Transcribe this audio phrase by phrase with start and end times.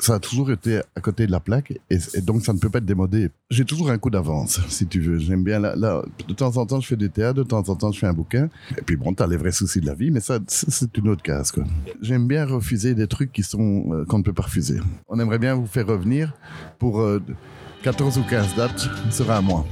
[0.00, 2.78] ça a toujours été à côté de la plaque et, donc ça ne peut pas
[2.78, 3.30] être démodé.
[3.50, 5.18] J'ai toujours un coup d'avance, si tu veux.
[5.18, 7.98] J'aime bien de temps en temps je fais du théâtre, de temps en temps je
[7.98, 8.48] fais un bouquin.
[8.78, 11.22] Et puis bon, t'as les vrais soucis de la vie, mais ça c'est une autre
[11.22, 11.52] case.
[12.00, 14.80] J'aime bien refuser des trucs qui euh, qu'on ne peut pas refuser.
[15.08, 16.32] On aimerait bien vous faire revenir
[16.78, 17.22] pour euh,
[17.82, 19.64] 14 ou 15 dates, sera à moi.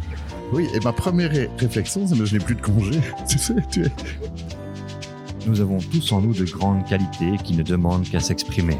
[0.52, 2.98] Oui, et ma première ré- réflexion, c'est que je n'ai plus de congé.
[3.29, 3.92] Tu sais, tu es.
[5.46, 8.79] Nous avons tous en nous de grandes qualités qui ne demandent qu'à s'exprimer.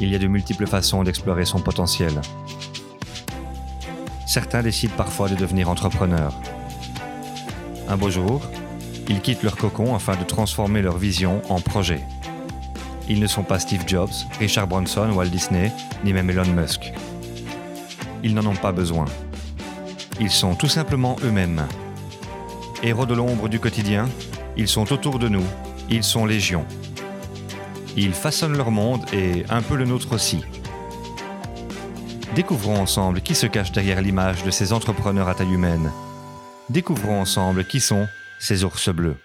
[0.00, 2.20] Il y a de multiples façons d'explorer son potentiel.
[4.26, 6.34] Certains décident parfois de devenir entrepreneurs.
[7.88, 8.42] Un beau jour,
[9.08, 12.00] ils quittent leur cocon afin de transformer leur vision en projet.
[13.08, 15.70] Ils ne sont pas Steve Jobs, Richard Branson, Walt Disney,
[16.04, 16.92] ni même Elon Musk.
[18.22, 19.04] Ils n'en ont pas besoin.
[20.20, 21.66] Ils sont tout simplement eux-mêmes.
[22.82, 24.08] Héros de l'ombre du quotidien,
[24.56, 25.44] ils sont autour de nous,
[25.90, 26.64] ils sont légion.
[27.96, 30.40] Ils façonnent leur monde et un peu le nôtre aussi.
[32.34, 35.92] Découvrons ensemble qui se cache derrière l'image de ces entrepreneurs à taille humaine.
[36.70, 38.08] Découvrons ensemble qui sont
[38.40, 39.16] ces ours bleus.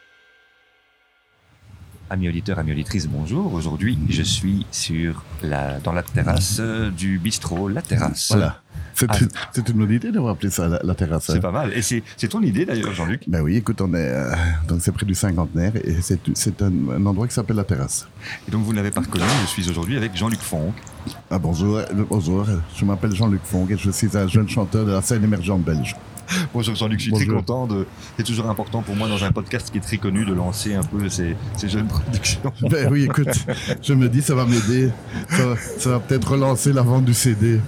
[2.12, 3.54] Amis auditeurs, amis auditrices, bonjour.
[3.54, 8.30] Aujourd'hui, je suis sur la, dans la terrasse du bistrot La Terrasse.
[8.30, 8.62] Voilà.
[8.94, 9.18] C'est Ah.
[9.22, 11.26] une- c'est une bonne idée d'avoir appelé ça la, la terrasse.
[11.28, 11.40] C'est hein.
[11.40, 11.72] pas mal.
[11.74, 13.24] Et c'est ton idée d'ailleurs, Jean-Luc?
[13.28, 14.32] Ben oui, écoute, on est euh,
[14.68, 18.08] donc c'est près du cinquantenaire et c'est un, un endroit qui s'appelle la terrasse.
[18.48, 20.74] Et donc vous ne l'avez pas reconnu, je suis aujourd'hui avec Jean-Luc Fonck.
[21.32, 22.46] Ah bonjour, euh, bonjour.
[22.76, 25.96] Je m'appelle Jean-Luc Fonck et je suis un jeune chanteur de la scène émergente belge.
[26.54, 27.66] Bonjour Jean-Luc, je suis très content.
[27.68, 27.86] De...
[28.18, 30.84] C'est toujours important pour moi dans un podcast qui est très connu de lancer un
[30.84, 32.54] peu ces, ces jeunes productions.
[32.70, 33.28] Ben oui, écoute,
[33.82, 34.92] je me dis ça va m'aider.
[35.30, 37.60] Ça, va- ça va peut-être relancer la vente du CD.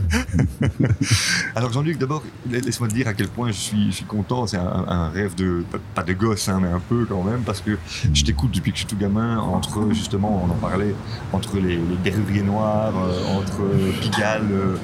[1.56, 4.46] Alors Jean-Luc, d'abord, laisse-moi te dire à quel point je suis, je suis content.
[4.48, 5.64] C'est un, un rêve de,
[5.96, 7.78] pas de gosse, hein, mais un peu quand même, parce que
[8.14, 10.94] je t'écoute depuis que je suis tout gamin, entre justement, on en parlait,
[11.34, 13.62] entre les, les berruriers noirs, euh, entre
[14.02, 14.76] Pigalle, euh,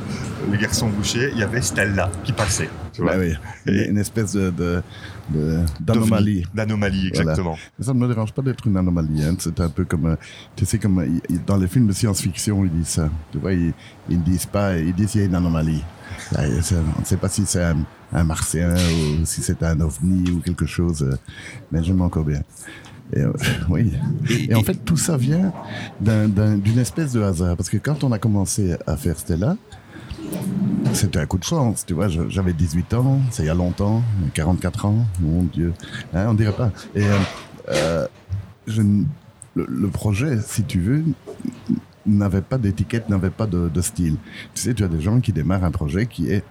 [0.52, 2.70] les garçons bouchers, il y avait Stella qui passait.
[2.94, 3.20] Tu vois Ben
[3.66, 4.82] oui, une espèce de de-
[5.30, 6.44] de- d'anomalie.
[6.54, 7.32] D'anomalie, Voilà.
[7.32, 7.58] exactement.
[7.78, 9.24] Mais Ça ne me dérange pas d'être une anomalie.
[9.24, 9.36] Hein.
[9.40, 10.16] C'est un peu comme, euh,
[10.56, 11.08] tu sais, comme euh,
[11.46, 13.10] dans les films de science-fiction, ils disent ça.
[13.32, 13.74] Tu vois, ils,
[14.10, 15.84] ils ne disent pas, ils disent qu'il y a une anomalie.
[16.32, 17.78] Là, on ne sait pas si c'est un,
[18.14, 21.16] un martien ou si c'est un ovni ou quelque chose, euh,
[21.72, 22.42] mais j'aime encore bien.
[23.14, 23.32] Et, euh,
[23.70, 23.94] oui.
[24.50, 25.54] Et, en fait, tout ça vient
[26.02, 27.56] d'un- d'un- d'une espèce de hasard.
[27.56, 29.56] Parce que quand on a commencé à faire Stella,
[30.94, 32.08] c'était un coup de chance, tu vois.
[32.08, 35.74] J'avais 18 ans, c'est il y a longtemps, 44 ans, mon Dieu.
[36.14, 36.72] Hein, on dirait pas.
[36.96, 37.18] Et euh,
[37.70, 38.08] euh,
[38.66, 38.82] je
[39.56, 41.04] le, projet, si tu veux,
[42.06, 44.18] n'avait pas d'étiquette, n'avait pas de, style.
[44.54, 46.44] Tu sais, tu as des gens qui démarrent un projet qui est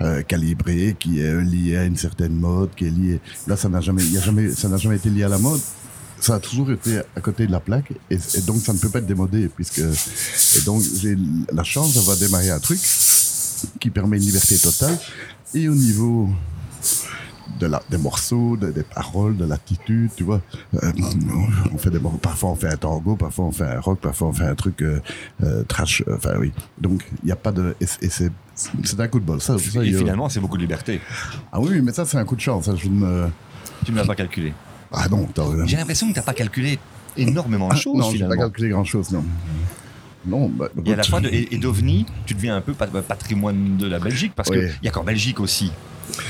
[0.00, 3.20] euh, calibré, qui est lié à une certaine mode, qui est lié.
[3.46, 5.60] Là, ça n'a jamais, jamais, ça n'a jamais été lié à la mode.
[6.22, 8.88] Ça a toujours été à côté de la plaque et, et donc ça ne peut
[8.88, 11.16] pas être démodé puisque et donc j'ai
[11.52, 12.78] la chance d'avoir démarré un truc
[13.80, 14.96] qui permet une liberté totale
[15.54, 16.28] et au niveau
[17.60, 20.40] de la, des morceaux, de- des paroles, de l'attitude, tu vois.
[20.82, 20.92] Euh,
[21.72, 24.32] on fait des parfois on fait un tango, parfois on fait un rock, parfois on
[24.32, 25.00] fait un truc euh,
[25.42, 26.02] euh, trash.
[26.12, 26.52] Enfin oui.
[26.80, 28.30] Donc il n'y a pas de et, c'est- et c'est
[28.84, 29.40] c'est un coup de bol.
[29.40, 31.00] Ça, ça, Et finalement, c'est beaucoup de liberté.
[31.52, 32.66] Ah oui, mais ça c'est un coup de chance.
[32.66, 33.26] ça, je ne.
[33.84, 34.52] Tu ne l'as pas calculé.
[34.92, 36.78] Ah non, t'as- J'ai l'impression que tu n'as pas calculé
[37.16, 38.34] énormément de Ah, choses non, j'ai finalement.
[38.36, 39.24] pas calculé grand chose, non.
[40.24, 42.90] Non, bah, Et à la fois, de, et, et d'OVNI, tu deviens un peu pat-
[43.02, 44.58] patrimoine de la Belgique, parce Oui.
[44.58, 45.72] qu'il n'y a qu'en Belgique aussi.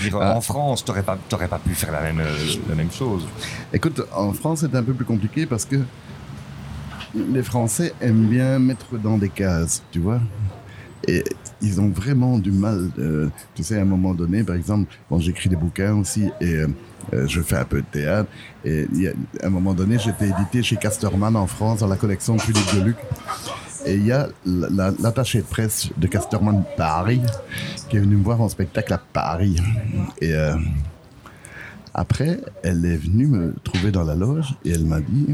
[0.00, 0.36] Je dire, Ah.
[0.36, 2.36] En France, tu n'aurais pas, pas pu faire la même, euh,
[2.68, 3.26] la même chose.
[3.72, 5.76] Écoute, en France, c'est un peu plus compliqué parce que
[7.14, 10.20] les Français aiment bien mettre dans des cases, tu vois.
[11.08, 11.24] Et
[11.60, 12.90] ils ont vraiment du mal.
[12.98, 16.54] euh, tu sais, à un moment donné, par exemple, bon, j'écris des bouquins aussi et
[16.54, 16.68] euh,
[17.12, 18.28] euh, je fais un peu de théâtre.
[18.64, 21.86] Et il y a- à un moment donné, j'étais édité chez Casterman en France dans
[21.88, 22.96] la collection Philippe Deluc.
[23.84, 27.20] Et il y a la- la- l'attaché de presse de Casterman Paris
[27.88, 29.56] qui est venu me voir en spectacle à Paris.
[30.20, 30.54] Et euh,
[31.94, 35.26] après, elle est venue me trouver dans la loge et elle m'a dit,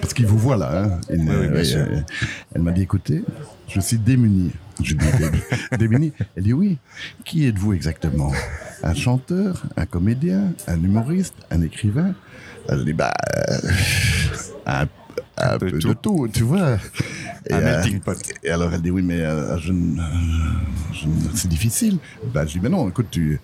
[0.00, 1.18] parce qu'il vous voit là, hein, Oui,
[1.54, 1.78] oui, sûr.
[1.80, 2.00] euh,
[2.54, 3.22] elle m'a dit, écoutez,
[3.68, 4.52] je suis démuni.
[4.82, 6.78] Je dis, Dé- démuni Elle dit, oui,
[7.24, 8.32] qui êtes-vous exactement?
[8.82, 12.14] Un chanteur, un comédien, un humoriste, un écrivain?
[12.70, 13.58] Je dis, bah, euh,
[14.66, 14.86] un,
[15.38, 15.88] un peu peu, tout.
[15.88, 16.78] de tout, tu vois.
[17.48, 18.16] Et, Un euh, melting pot.
[18.44, 20.02] et alors elle dit oui mais euh, je, ne-
[20.92, 21.98] je c'est difficile.
[22.34, 23.40] Ben, je dis mais non écoute tu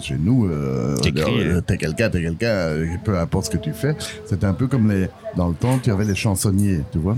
[0.00, 1.60] chez nous, euh, euh, euh.
[1.60, 3.94] t'es quelqu'un, t'es quelqu'un, euh, peu importe ce que tu fais.
[4.26, 7.16] C'était un peu comme les, dans le temps, tu avais les chansonniers, tu vois.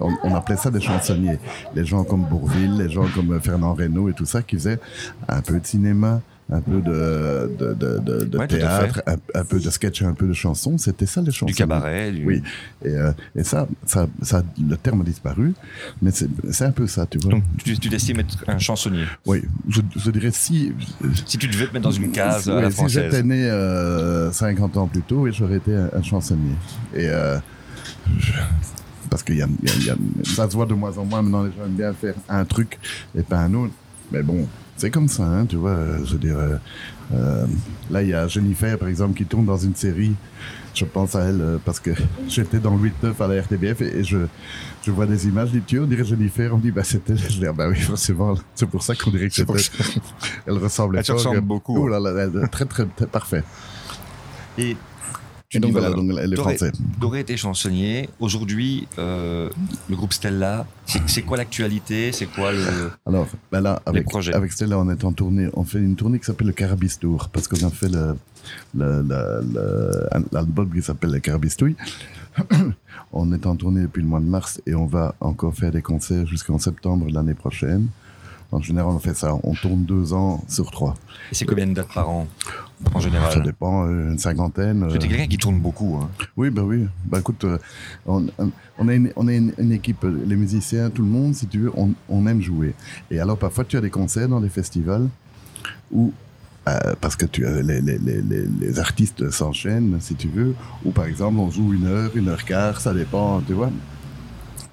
[0.00, 1.38] On, on appelait ça des chansonniers.
[1.74, 4.80] Les gens comme Bourville, les gens comme euh, Fernand Reynaud et tout ça qui faisaient
[5.28, 6.20] un peu de cinéma,
[6.52, 10.12] un peu de, de, de, de, Ouais, à théâtre, un, un peu de sketch, un
[10.12, 10.76] peu de chansons.
[10.76, 11.46] C'était ça les chansons.
[11.46, 12.12] Du cabaret.
[12.12, 12.26] Du...
[12.26, 12.42] Oui,
[12.84, 15.54] et, euh, et ça, ça, ça, le terme a disparu,
[16.02, 17.30] mais c'est un peu ça, tu vois.
[17.30, 19.04] Donc tu, tu t'estimes être un chansonnier.
[19.26, 20.72] oui, je, je dirais si.
[21.26, 24.30] Si tu devais te mettre dans une case à Ouais, la si j'étais né euh,
[24.30, 26.54] 50 ans plus tôt, oui, j'aurais été un, un chansonnier.
[26.94, 27.38] Et euh,
[28.18, 28.32] je-
[29.10, 31.22] parce que y a, y a- y a- ça se voit de moins en moins
[31.22, 32.78] maintenant, les gens aiment bien faire un truc
[33.16, 33.72] et pas un autre.
[34.12, 35.70] Mais bon, c'est comme ça, hein, tu vois.
[35.70, 36.56] euh, Je veux dire, euh,
[37.14, 37.46] euh,
[37.90, 40.14] là, il y a Jennifer, par exemple, qui tourne dans une série.
[40.74, 41.90] Je pense à elle euh, parce que
[42.28, 44.18] j'étais dans le 8-9 à la RTBF et, et je,
[44.84, 45.48] je vois des images.
[45.52, 46.52] Je dis, tu on dirait Jennifer.
[46.52, 47.16] On me dit, bah, c'était.
[47.28, 48.34] Je dis, ah, bah oui, forcément.
[48.56, 49.52] C'est pour ça qu'on dirait que c'était.
[50.46, 51.78] Elle ressemble Elle ressemble beaucoup.
[51.78, 53.44] Oh là là, elle- très, très, très parfait.
[54.58, 54.76] Et
[55.54, 56.80] tu donc dis, voilà, donc elle est t'aurais- française.
[57.00, 58.08] Doré était chansonnier.
[58.20, 59.48] Aujourd'hui, euh,
[59.88, 60.66] le groupe Stella,
[61.06, 62.12] c'est quoi l'actualité?
[62.12, 62.90] C'est quoi le.
[63.06, 65.48] Alors, ben là, avec, Stella, on est en tournée.
[65.54, 68.16] On fait une tournée qui s'appelle le Carabistour, parce qu'on a fait le-
[68.74, 71.76] le- le- le- un- l'album qui s'appelle le Carabistouille.
[73.12, 75.82] on est en tournée depuis le mois de mars et on va encore faire des
[75.82, 77.86] concerts jusqu'en septembre l'année prochaine.
[78.54, 79.34] En général, on fait ça.
[79.42, 80.94] On tourne deux ans sur trois.
[81.32, 82.28] Et c'est combien de dates par an
[82.94, 84.86] en Ça général dépend, euh, une cinquantaine.
[84.88, 85.98] T'es euh, quelqu'un qui tourne beaucoup.
[86.00, 86.08] Hein.
[86.36, 86.86] Oui, bah oui.
[87.06, 87.58] Bah écoute, euh,
[88.06, 88.26] on,
[88.78, 91.58] on a, une, on a une, une équipe, les musiciens, tout le monde, si tu
[91.60, 92.74] veux, on, on aime jouer.
[93.10, 95.08] Et alors parfois tu as des concerts dans des festivals
[95.90, 96.12] où,
[96.68, 98.22] euh, parce que tu les, les, les,
[98.60, 100.54] les artistes s'enchaînent, si tu veux,
[100.84, 103.70] ou par exemple on joue une heure, une heure quart, ça dépend, tu vois.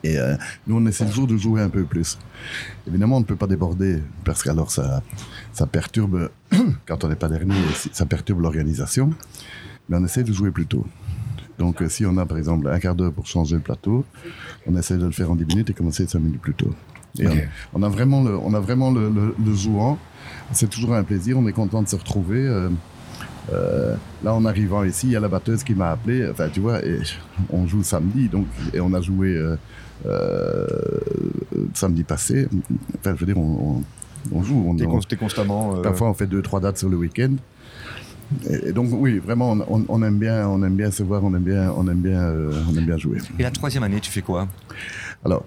[0.04, 0.36] Et euh,
[0.68, 2.18] nous, on essaie toujours de jouer un peu plus.
[2.88, 5.02] Évidemment, on ne peut pas déborder, parce qu'alors ça,
[5.54, 6.30] ça perturbe,
[6.88, 7.56] quand on n'est pas dernier,
[7.92, 9.12] ça perturbe l'organisation.
[9.90, 10.86] Mais on essaie de jouer plus tôt.
[11.60, 14.06] Donc, euh, si on a par exemple un quart d'heure pour changer le plateau,
[14.66, 16.74] on essaie de le faire en 10 minutes et commencer 5 minutes plus tôt.
[17.20, 17.34] Et on,
[17.74, 20.00] on a vraiment le, on a vraiment le, le, le jouant.
[20.54, 21.38] C'est toujours un plaisir.
[21.38, 22.40] On est content de se retrouver.
[22.40, 22.70] Euh,
[23.52, 26.28] euh, là, en arrivant ici, il y a la batteuse qui m'a appelé.
[26.30, 27.00] Enfin, tu vois, et
[27.50, 29.58] on joue samedi, donc et on a joué euh,
[30.06, 30.68] euh,
[31.74, 32.48] samedi passé.
[33.00, 33.84] Enfin, je veux dire, on,
[34.32, 34.66] on, on joue.
[34.68, 35.76] On, T'es on- constamment.
[35.78, 37.34] euh, Parfois, on fait deux, trois dates sur le week-end.
[38.50, 41.44] Et, et donc, oui, vraiment, on, aime bien, on aime bien se voir, on aime
[41.44, 43.18] bien, on aime bien, euh, on aime bien jouer.
[43.38, 44.48] Et la troisième année, tu fais quoi?
[45.26, 45.44] Alors,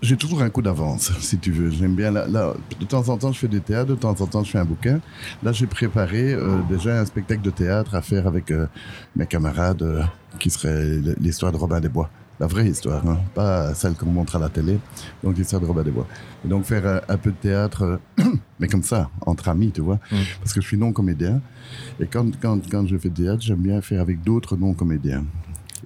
[0.00, 1.70] j'ai toujours un coup d'avance, si tu veux.
[1.70, 2.10] J'aime bien.
[2.10, 4.50] Là, là, de temps en temps, je fais du théâtre, de temps en temps, je
[4.50, 5.00] fais un bouquin.
[5.42, 8.66] Là, j'ai préparé euh, déjà un spectacle de théâtre à faire avec euh,
[9.16, 10.02] mes camarades, euh,
[10.40, 12.10] qui serait l'histoire de Robin des Bois.
[12.42, 14.76] La vraie histoire, hein, pas celle qu'on montre à la télé.
[15.22, 16.08] Donc, l'histoire de Robin des Bois.
[16.44, 18.00] Et donc, faire euh, un peu de théâtre,
[18.58, 20.00] mais comme ça, entre amis, tu vois.
[20.10, 20.16] Mm.
[20.40, 21.40] Parce que je suis non-comédien.
[22.00, 25.24] Et quand, quand, quand je fais du théâtre, j'aime bien faire avec d'autres non-comédiens.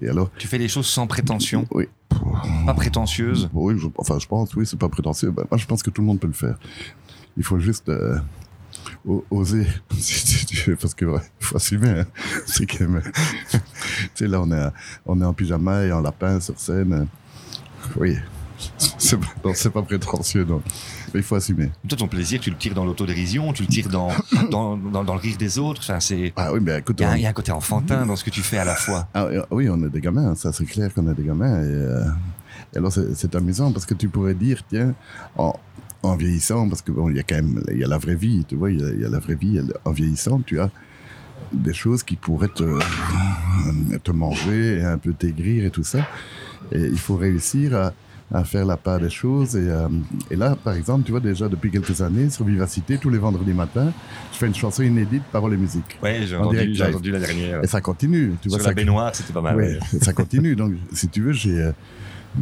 [0.01, 1.89] Et alors, Tu fais les choses sans prétention, oui,
[2.65, 3.51] pas prétentieuse?
[3.53, 5.31] oui, je- enfin, je pense, oui, c'est pas prétentieux.
[5.33, 6.59] Ben, moi, je pense que tout le monde peut le faire.
[7.37, 8.17] Il faut juste euh,
[9.31, 9.67] oser,
[9.99, 11.91] si si tu veux, parce que ouais, faut assumer.
[12.01, 12.07] hein.
[12.47, 13.03] C'est quand même.
[13.53, 13.59] tu
[14.15, 14.69] sais, là, on est,
[15.07, 17.07] on est en pyjama et en lapin sur scène.
[17.97, 18.17] Oui,
[18.99, 20.63] c'est pas, pas prétentieux, non.
[21.15, 21.71] Mais il faut assumer.
[21.89, 24.09] Toi, ton plaisir, tu le tires dans l'autodérision, tu le tires dans,
[24.51, 25.83] dans, dans, dans le rire des autres.
[25.85, 26.33] Enfin, c'est.
[26.37, 28.05] Ah oui, mais écoute, Il y, a un- on- il y a un côté enfantin
[28.07, 29.09] dans ce que tu fais à la fois.
[29.15, 31.61] Ah, euh, oui, on est des gamins, ça c'est clair qu'on est des gamins.
[31.63, 32.05] Et, euh,
[32.75, 34.95] et alors c'est c'est amusant parce que tu pourrais dire, tiens,
[35.37, 35.53] en,
[36.07, 38.15] en vieillissant, parce que bon, il y a quand même, il y a la vraie
[38.15, 39.61] vie, tu vois, il y a, il y a la vraie vie.
[39.85, 40.71] En vieillissant, tu as
[41.53, 42.79] des choses qui pourraient te,
[44.03, 46.07] te manger et un peu t'aigrir et tout ça.
[46.73, 47.93] Et il faut réussir à,
[48.33, 49.55] à faire la part des choses.
[49.57, 49.89] Et, euh,
[50.31, 53.53] et là, par exemple, tu vois, déjà depuis quelques années, sur Vivacité, tous les vendredis
[53.53, 53.93] matins,
[54.33, 55.99] je fais une chanson inédite, paroles et musique.
[56.03, 57.63] Ouais, j'ai En entendu, entendu la dernière.
[57.63, 58.59] Et ça continue, tu vois.
[58.59, 59.57] Sur ça la baignoire, c'était pas mal.
[59.57, 59.79] oui, ouais.
[60.03, 60.57] ça continue.
[60.57, 61.73] Donc, si tu veux, j'ai euh,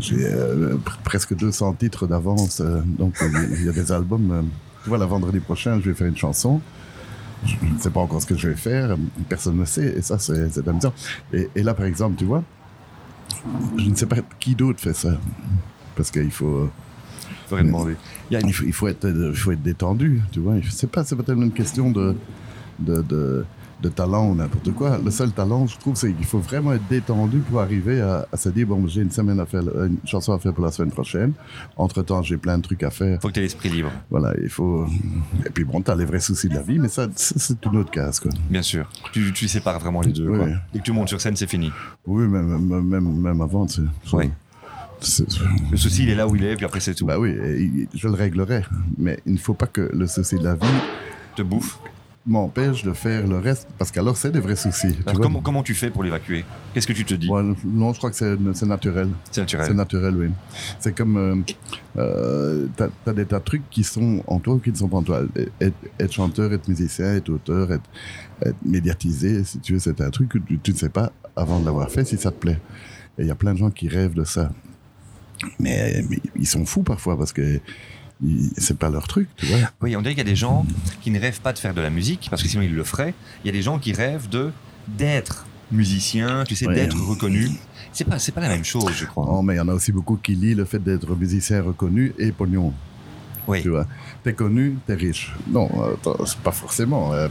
[0.01, 2.61] j'ai euh, pr- presque 200 titres d'avance.
[2.61, 3.17] euh, donc,
[3.59, 4.31] il y a des albums.
[4.33, 4.43] euh,
[4.83, 6.61] tu vois, la vendredi prochain, je vais faire une chanson.
[7.47, 8.97] Je je ne sais pas encore ce que je vais faire.
[9.29, 9.95] Personne ne sait.
[9.99, 10.93] Et ça, c'est c'est amusant.
[11.33, 12.43] Et, et là, par exemple, tu vois,
[13.77, 15.17] je ne sais pas qui d'autre fait ça.
[15.97, 16.69] Parce qu'il faut,
[17.51, 17.97] demander.
[18.31, 20.23] Il faut, il faut être, il faut être détendu.
[20.33, 22.17] Tu vois, sais pas, c'est pas tellement une question de,
[22.79, 23.45] de, de,
[23.85, 24.99] de talent ou n'importe quoi.
[25.05, 28.37] Le seul talent, je trouve, c'est qu'il faut vraiment être détendu pour arriver à, à
[28.37, 30.91] se dire bon, j'ai une semaine à faire, une chanson à faire pour la semaine
[30.91, 31.33] prochaine.
[31.77, 33.21] Entre temps, j'ai plein de trucs à faire.
[33.21, 34.87] faut que tu aies l'esprit libre, Voilà, il faut.
[35.47, 37.91] Et puis bon, t'as les vrais soucis de la vie, mais ça, c'est une autre
[37.91, 38.31] case, quoi.
[38.51, 38.89] bien sûr.
[39.13, 40.29] Tu, tu sépares vraiment les deux.
[40.29, 40.39] Oui.
[40.39, 40.49] quoi.
[40.73, 41.71] Dès que tu montes sur scène, c'est fini.
[42.07, 44.17] Oui, même, même, même, avant, tu sais.
[44.17, 44.31] Oui.
[45.71, 47.05] Le souci, il est là où il est, puis après, c'est tout.
[47.05, 47.37] Bah oui,
[47.95, 48.63] je le réglerai.
[48.97, 50.67] Mais il ne faut pas que le souci de la vie
[51.37, 51.79] te bouffe.
[52.27, 54.95] M'empêche de faire le reste parce qu'alors c'est des vrais soucis.
[54.95, 56.45] tu Alors, comment, comment tu fais pour l'évacuer?
[56.73, 57.29] Qu'est-ce que tu te dis?
[57.29, 59.11] Ouais, non, je crois que c'est naturel.
[59.31, 59.67] C'est naturel.
[59.67, 60.31] C'est naturel, oui.
[60.79, 61.17] C'est comme.
[61.17, 61.37] Euh,
[61.99, 64.89] euh, t'as as des tas de trucs qui sont en toi ou qui ne sont
[64.89, 65.23] pas en toi.
[65.61, 67.89] Être, être chanteur, être musicien, être auteur, être,
[68.43, 71.61] être médiatisé, si tu veux, c'est un truc que tu, tu ne sais pas avant
[71.61, 72.59] de l'avoir fait si ça te plaît.
[73.19, 74.51] Et il y a plein de gens qui rêvent de ça.
[75.59, 77.61] Mais, mais ils sont fous parfois parce que
[78.57, 79.59] c'est pas leur truc, tu vois.
[79.83, 80.65] Oui, on dirait qu'il y a des gens
[81.03, 83.15] qui ne rêvent pas de faire de la musique, parce que sinon ils le feraient.
[83.45, 84.51] Il y a des gens qui rêvent de
[84.89, 86.75] d'être musicien, tu sais, Ouais.
[86.75, 87.49] d'être reconnu.
[87.93, 89.27] C'est pas, c'est pas la même chose, je crois.
[89.29, 92.13] Oh, mais il y en a aussi beaucoup qui lient le fait d'être musicien reconnu
[92.19, 92.73] et pognon.
[93.47, 93.63] Oui.
[93.63, 93.87] Tu vois,
[94.23, 95.33] t'es connu, t'es riche.
[95.51, 95.69] Non,
[96.27, 97.13] c'est pas forcément.
[97.13, 97.29] euh,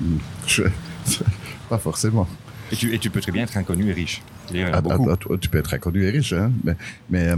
[0.47, 0.63] je-
[1.69, 2.27] pas forcément.
[2.71, 4.21] Et tu, et tu peux très bien être inconnu et riche.
[4.51, 5.09] Il y en a Ah, beaucoup.
[5.09, 6.75] ah, ah, tu peux être inconnu et riche, hein, mais,
[7.09, 7.37] mais euh,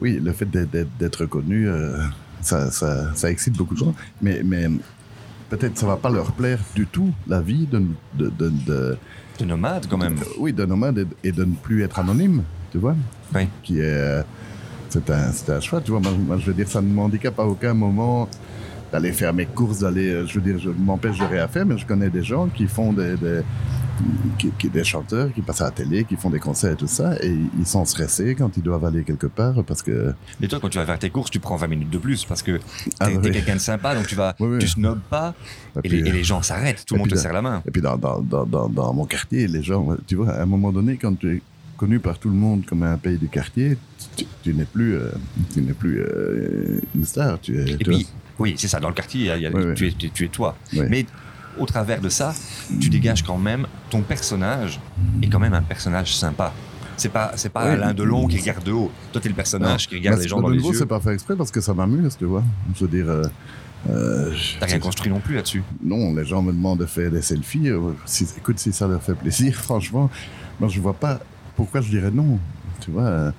[0.00, 1.98] oui, le fait d'être reconnu, euh,
[2.44, 3.94] ça, ça, ça excite beaucoup de gens.
[4.22, 4.66] Mais, mais
[5.50, 7.82] peut-être ça va pas leur plaire du tout la vie de,
[8.14, 8.96] de, de, de-
[9.38, 10.16] De nomade, quand même.
[10.38, 12.94] oui, de nomade et, et de ne plus être anonyme, tu vois.
[13.34, 13.48] Oui.
[13.62, 14.22] Qui est, euh,
[14.88, 16.00] c'est un, un choix, tu vois.
[16.00, 18.28] Moi, moi, je veux dire, ça ne m'handicape à aucun moment
[18.92, 21.76] d'aller faire mes courses, d'aller, euh, je veux dire, je m'empêche de rien faire, mais
[21.78, 23.40] je connais des gens qui font des, des,
[24.38, 26.86] qui, qui- des chanteurs qui passent à la télé, qui font des concerts et tout
[26.86, 30.58] ça, et ils sont stressés quand ils doivent aller quelque part parce que Mais toi,
[30.60, 32.62] quand tu vas faire tes courses, tu prends 20 minutes de plus, parce que t'es
[33.00, 33.30] Ah, oui.
[33.30, 34.58] quelqu'un de sympa, donc tu vas, Oui, oui.
[34.58, 35.34] tu snobs pas,
[35.76, 37.32] Et et, puis, les, et euh, les gens s'arrêtent, tout le monde te puis, serre
[37.32, 37.62] la main.
[37.66, 40.46] Et puis dans, dans, dans, dans, dans mon quartier, les gens, tu vois, à un
[40.46, 41.42] moment donné, quand tu es
[41.76, 43.76] connu par tout le monde comme un pays du quartier,
[44.16, 45.10] tu, tu n'es plus, euh,
[45.52, 47.40] tu n'es plus euh, une star.
[47.40, 48.06] Tu es, Et tu puis,
[48.38, 49.74] oui, c'est ça, dans le quartier, il y a- Oui.
[49.74, 50.56] Tu, es, tu es- tu es toi.
[50.72, 50.80] Oui.
[50.88, 51.06] Mais
[51.58, 52.34] au travers de ça,
[52.80, 54.80] tu dégages quand même, ton personnage
[55.22, 56.52] est quand même un personnage sympa.
[56.96, 57.70] C'est pas, c'est pas Oui.
[57.72, 58.90] Alain Delon qui regarde de haut.
[59.12, 60.78] Toi, t'es le personnage qui regarde Mais les gens de dans les nouveau, yeux.
[60.78, 62.44] c'est pas fait exprès parce que ça m'amuse, tu vois.
[62.76, 63.22] Je veux dire, euh,
[63.90, 65.62] euh, T'as rien construit non plus là-dessus.
[65.82, 67.68] non, les gens me demandent de faire des selfies.
[67.68, 70.08] euh, si, écoute, si ça leur fait plaisir, franchement,
[70.60, 71.18] moi je vois pas
[71.56, 72.38] pourquoi je dirais non.
[72.80, 73.32] Tu vois,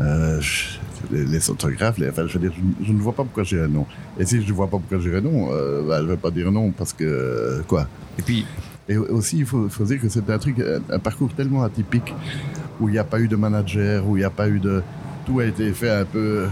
[0.00, 0.78] euh, je-
[1.12, 3.56] les, les autographes, les, enfin, je veux dire, je, je ne vois pas pourquoi je
[3.56, 3.86] dirais non.
[4.18, 6.30] Et si je ne vois pas pourquoi je dirais non, euh, bah, je vais pas
[6.30, 7.86] dire non parce que euh, quoi.
[8.18, 8.44] Et puis,
[8.88, 12.14] Et aussi, il faut, faut dire que c'est un truc, un, un parcours tellement atypique
[12.80, 14.82] où il n'y a pas eu de manager, où il n'y a pas eu de.
[15.26, 16.46] Tout a été fait un peu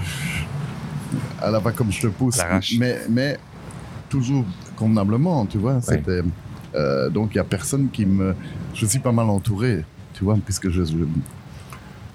[1.40, 2.38] à la va comme je te pousse,
[2.78, 3.38] mais, mais
[4.08, 4.44] toujours
[4.76, 5.80] convenablement, tu vois.
[6.74, 8.34] Euh, donc il n'y a personne qui me.
[8.74, 10.94] Je suis pas mal entouré, tu vois, puisque je je,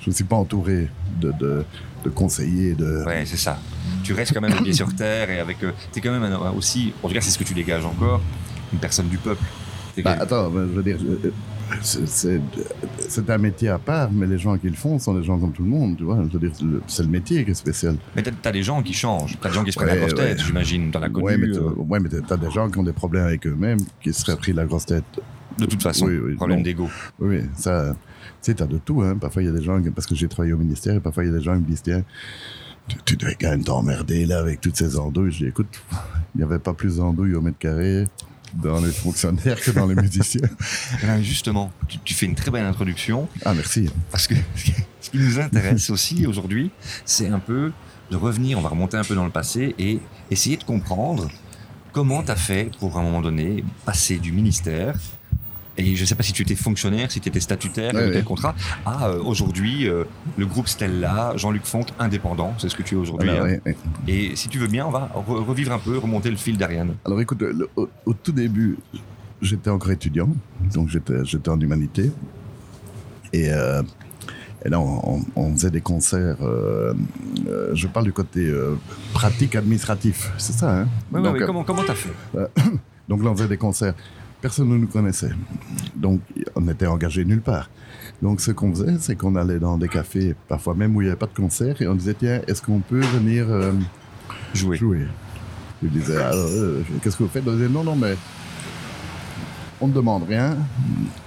[0.10, 0.88] je ne suis pas entouré
[1.22, 1.64] de, de,
[2.04, 3.04] de conseillers, de.
[3.06, 3.60] ouais, c'est ça.
[4.04, 5.64] Tu restes quand même les pieds sur terre et avec.
[5.64, 8.22] Euh, t'es quand même un- aussi, en tout cas, c'est ce que tu dégages encore,
[8.74, 9.44] une personne du peuple.
[10.04, 11.32] Bah, attends, je veux dire, euh,
[11.82, 12.40] c'est-
[13.08, 15.52] c'est un métier à part, mais les gens qui le font sont des gens comme
[15.52, 16.18] tout le monde, tu vois.
[16.32, 17.98] Je veux dire, c'est le métier qui est spécial.
[18.16, 19.38] Mais t'as, t'as des gens qui changent.
[19.40, 20.30] T'as des gens qui se prennent Ouais, la grosse ouais.
[20.30, 20.90] tête, j'imagine.
[20.90, 21.26] T'en as connu.
[21.26, 22.00] Ouais, mais t'as euh, ouais,
[22.48, 25.04] des gens qui ont des problèmes avec eux-mêmes, qui se seraient pris la grosse tête.
[25.60, 26.88] de toute façon, Oui, oui, problème d'ego.
[27.20, 28.09] Oui, oui, ça, tu
[28.42, 29.18] sais, t'as de tout, hein.
[29.20, 31.32] Parfois, il y a des gens, parce que j'ai travaillé au ministère, et parfois, il
[31.32, 32.04] y a des gens qui me disent, tiens,
[32.88, 35.32] tu, tu devais quand même t'emmerder, là, avec toutes ces andouilles.
[35.32, 35.68] Je dis, écoute,
[36.36, 38.06] il n'y avait pas plus d'andouilles au mètre carré
[38.56, 40.42] dans les fonctionnaires que dans les musiciens.
[41.04, 43.90] Eh ben, justement, tu, tu fais une très belle introduction Ah, merci.
[44.12, 44.36] parce que
[45.02, 46.72] ce qui nous intéresse aussi aujourd'hui,
[47.06, 47.72] c'est un peu
[48.10, 50.00] de revenir, on va remonter un peu dans le passé et
[50.32, 51.30] essayer de comprendre
[51.92, 54.96] comment tu as fait pour à un moment donné passer du ministère.
[55.80, 58.16] Et je ne sais pas si tu étais fonctionnaire, si tu étais statutaire, Ouais, quel
[58.18, 58.22] ouais.
[58.24, 58.54] contrat,
[58.86, 60.04] à euh, aujourd'hui euh,
[60.38, 63.30] le groupe Stella, Jean-Luc Fonck, indépendant, c'est ce que tu es aujourd'hui.
[63.30, 63.72] Voilà, hein.
[64.08, 66.96] Et si tu veux bien, on va re- revivre un peu, remonter le fil d'Ariane.
[67.06, 68.78] Alors écoute, le- au, au tout début,
[69.42, 70.28] j'étais encore étudiant,
[70.74, 72.12] donc j'étais en humanité.
[73.32, 73.82] Et, euh,
[74.66, 76.38] et là, on, faisait des concerts.
[76.42, 76.94] euh,
[77.48, 78.76] euh, je parle du côté euh,
[79.14, 80.88] pratique administratif, c'est ça, hein?
[81.14, 82.10] Ouais, donc, ouais, comment comment t'as fait?
[83.08, 83.94] donc là, on faisait des concerts.
[84.42, 85.32] Personne ne nous connaissait.
[85.96, 86.22] Donc,
[86.56, 87.70] on n'était engagé nulle part.
[88.22, 91.10] Donc, ce qu'on faisait, c'est qu'on allait dans des cafés, parfois même où il n'y
[91.10, 93.72] avait pas de concert, et on disait, tiens, est-ce qu'on peut venir euh,
[94.54, 94.78] Jouer.
[94.78, 95.08] jouer?
[95.84, 97.44] Je disais, alors, euh, qu'est-ce que vous faites?
[97.48, 98.16] On disait, non, non, mais
[99.82, 100.58] on ne demande rien,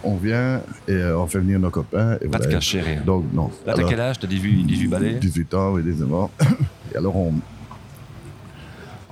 [0.04, 2.18] on vient et euh, on fait venir nos copains.
[2.20, 3.00] Et Pas de cachet, rien.
[3.00, 3.50] Donc, non.
[3.66, 4.18] Là, t'as quel âge?
[4.18, 5.14] T'as 18, 18 balais?
[5.14, 6.30] 18 ans, oui, 19 ans.
[6.94, 7.32] Et alors, on,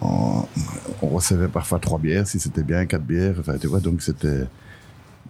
[0.03, 0.45] on,
[1.03, 3.37] on recevait parfois trois bières, si c'était bien, quatre bières.
[3.39, 4.45] Enfin, tu vois, donc c'était.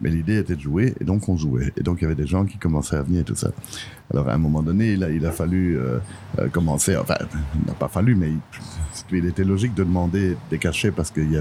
[0.03, 1.73] Mais l'idée était de jouer, et donc on jouait.
[1.77, 3.51] Et donc il y avait des gens qui commençaient à venir et tout ça.
[4.11, 5.99] Alors à un moment donné, il a, il a fallu euh,
[6.39, 6.97] euh, commencer.
[6.97, 7.17] Enfin,
[7.55, 8.31] il n'a pas fallu, mais
[9.13, 11.39] il, était logique de demander des cachets parce qu'il y y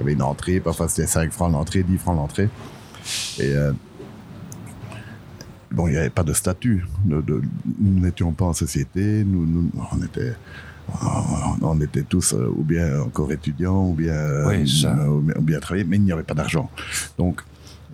[0.00, 0.58] avait une entrée.
[0.58, 2.48] Parfois c'était 5 francs l'entrée, 10 francs l'entrée.
[3.38, 3.54] Et.
[3.54, 3.72] euh,
[5.70, 6.84] bon, il n'y avait pas de statut.
[7.06, 7.22] Nous
[7.80, 9.24] n'étions pas en société.
[9.24, 10.34] Nous, nous, on était,
[11.62, 14.96] on était tous euh, ou bien encore étudiants, ou bien, Oui, ça.
[14.96, 16.70] euh, ou bien, ou bien travaillés, mais il n'y avait pas d'argent.
[17.18, 17.42] Donc,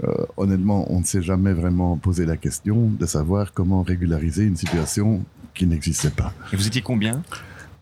[0.04, 4.56] euh, honnêtement, on ne s'est jamais vraiment posé la question de savoir comment régulariser une
[4.56, 5.24] situation
[5.54, 6.32] qui n'existait pas.
[6.52, 7.22] Et vous étiez combien?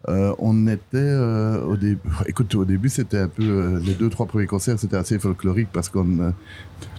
[0.08, 1.98] Euh, on était euh, au début.
[2.26, 5.68] Écoute, au début, c'était un peu euh, les deux, trois premiers concerts, c'était assez folklorique
[5.72, 6.32] parce qu'on,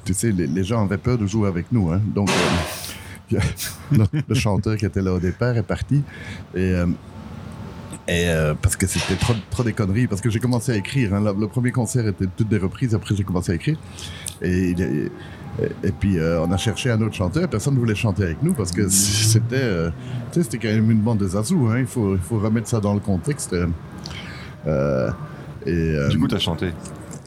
[0.04, 1.92] tu sais, les, les gens avaient peur de jouer avec nous.
[1.92, 2.02] Hein.
[2.14, 2.30] Donc,
[3.32, 6.02] le chanteur qui était là au départ est parti
[6.56, 6.74] et.
[8.08, 11.14] Et euh, parce que c'était trop, trop des conneries, parce que j'ai commencé à écrire.
[11.14, 11.22] hein.
[11.22, 13.78] Le, premier concert était toutes des reprises, après j'ai commencé à écrire.
[14.42, 14.76] Et,
[15.84, 18.54] et, puis euh, on a cherché un autre chanteur, personne ne voulait chanter avec nous
[18.54, 19.90] parce que c'était euh,
[20.32, 21.68] tu c'était quand même une bande de zazous.
[21.70, 21.80] Hein.
[21.80, 23.54] Il, faut, il faut remettre ça dans le contexte.
[23.54, 23.68] euh,
[24.68, 25.10] euh,
[25.66, 26.72] et, euh, Du coup, t'as chanté.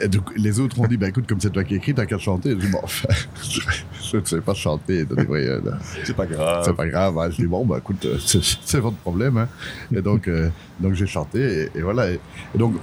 [0.00, 2.18] Et donc, les autres ont dit, bah, écoute, comme c'est toi qui écris, t'as qu'à
[2.18, 2.50] chanter.
[2.50, 3.08] Je dis, bon, enfin,
[3.42, 3.60] je,
[4.12, 5.04] je ne sais pas chanter.
[5.10, 5.60] euh,
[6.04, 6.62] C'est pas grave.
[6.64, 7.18] c'est pas grave.
[7.18, 7.30] hein.
[7.30, 9.38] Je dis, bon, bah, écoute, euh, c'est votre problème.
[9.38, 9.48] Hein.
[9.94, 10.50] Et donc, euh,
[10.80, 12.10] donc j'ai chanté, et, et voilà.
[12.10, 12.20] Et,
[12.54, 12.74] et donc,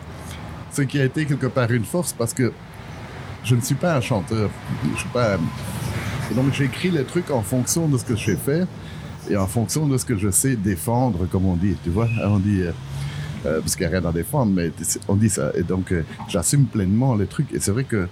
[0.72, 2.51] ce qui a été quelque part une force, parce que
[3.43, 4.50] je ne suis pas un chanteur.
[4.93, 5.38] Je suis pas.
[6.31, 8.67] Et donc, j'écris les trucs en fonction de ce que je sais faire
[9.29, 11.75] et en fonction de ce que je sais défendre, comme on dit.
[11.84, 12.62] Tu vois, on dit.
[12.63, 12.72] euh,
[13.45, 14.71] euh, parce qu'il n'y a rien à défendre, mais
[15.07, 15.51] on dit ça.
[15.55, 17.51] Et donc, euh, j'assume pleinement les trucs.
[17.53, 18.07] Et c'est vrai que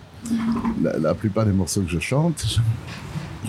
[0.81, 2.59] la, la plupart des morceaux que je chante,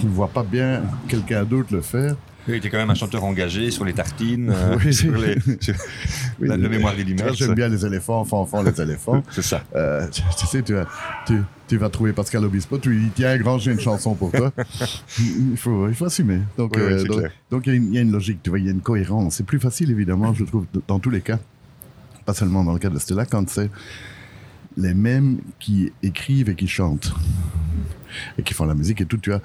[0.01, 2.17] je ne vois pas bien quelqu'un d'autre le faire.
[2.47, 4.93] Oui, t'es quand même un chanteur engagé sur les tartines, euh, Oui.
[4.93, 5.75] sur les, sur
[6.41, 7.33] Oui, la, le mémoire Tu d'Illimers.
[7.33, 9.23] J'aime bien les éléphants, enfants, enfants, les éléphants.
[9.31, 9.63] C'est ça.
[9.75, 10.87] Euh, tu, tu sais, tu, vas-
[11.27, 14.31] tu, tu vas trouver Pascal Obispo, tu lui dis tiens, grand, j'ai une chanson pour
[14.31, 14.53] toi.
[15.19, 16.41] il, faut, il faut assumer.
[16.59, 17.05] Donc, Oui, euh,
[17.51, 18.73] donc, il y, a une- il y a une logique, tu vois, il y a
[18.73, 19.37] une cohérence.
[19.37, 21.39] C'est plus facile, évidemment, je trouve, dans tous les cas.
[22.25, 23.71] Pas seulement dans le cas de Stella, quand c'est
[24.77, 27.13] les mêmes qui écrivent et qui chantent.
[28.39, 29.41] Et qui font la musique et tout, tu vois.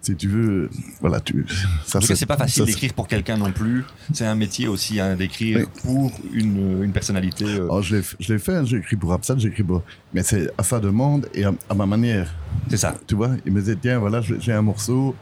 [0.00, 0.70] Si tu veux,
[1.00, 1.44] voilà, tu.
[1.84, 3.84] Ça, tout cas, c'est pas facile d'écrire pour quelqu'un non plus.
[4.12, 5.66] C'est un métier aussi hein, d'écrire Oui.
[5.82, 7.44] pour une, une personnalité.
[7.46, 9.82] euh, Oh, je l'ai fait, hein, j'ai écrit pour Absat, j'ai écrit pour.
[10.14, 12.32] Mais c'est à sa demande et à, à ma manière.
[12.70, 12.94] C'est ça.
[13.08, 15.16] Tu vois, il me disait, tiens, voilà, j'ai un morceau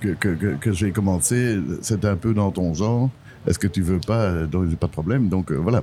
[0.00, 3.10] que, que, que, que j'ai commencé, c'est un peu dans ton genre.
[3.46, 5.28] Est-ce que tu veux pas Euh, Donc, j'ai pas de problème.
[5.28, 5.82] Donc, euh, voilà.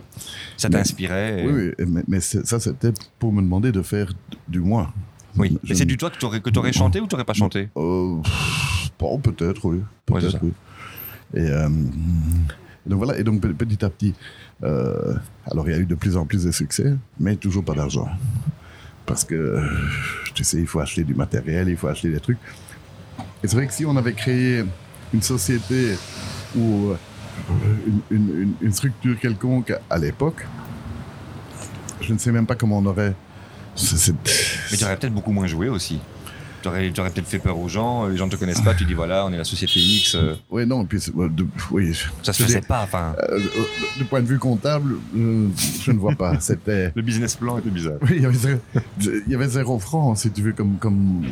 [0.58, 1.43] Ça t'inspirait.
[1.43, 4.12] et- Oui, oui, mais, ça, c'était pour me demander de faire
[4.48, 4.93] du moi.
[5.38, 5.58] Oui.
[5.63, 7.70] Je Et c'est du toi que que t'aurais chanté ou t'aurais pas chanté?
[7.77, 8.17] Euh,
[9.00, 9.79] bon, peut-être, oui.
[10.05, 10.51] Peut-être, oui.
[11.36, 11.67] Et, euh,
[12.86, 14.13] donc voilà, et donc pe- petit à petit,
[14.63, 15.15] euh,
[15.50, 18.07] alors il y a eu de plus en plus de succès, mais toujours pas d'argent.
[19.07, 19.61] Parce que, euh,
[20.35, 22.37] tu sais, il faut acheter du matériel, il faut acheter des trucs.
[23.44, 24.64] Et c'est vrai que si on avait créé
[25.14, 25.96] une société
[26.57, 26.94] euh,
[27.85, 30.46] une, une- une- structure quelconque à l'époque,
[32.01, 33.13] je ne sais même pas comment on aurait.
[34.72, 36.00] Mais tu aurais peut-être beaucoup moins joué aussi.
[36.63, 38.93] Tu aurais, peut-être fait peur aux gens, les gens ne te connaissent pas, tu dis
[38.93, 42.31] voilà, on est la société X, euh, Oui, non, puis c'est- ouais, de- oui, ça
[42.31, 42.81] se faisait pas.
[42.83, 43.63] Enfin, euh, euh,
[43.97, 45.47] du point de vue comptable, euh,
[45.81, 46.37] je ne vois pas.
[46.39, 46.91] C'était.
[46.95, 47.97] le business plan était bizarre.
[48.03, 48.59] Oui, il y avait zéro,
[49.01, 51.23] il y avait zéro franc, si tu veux, comme, comme,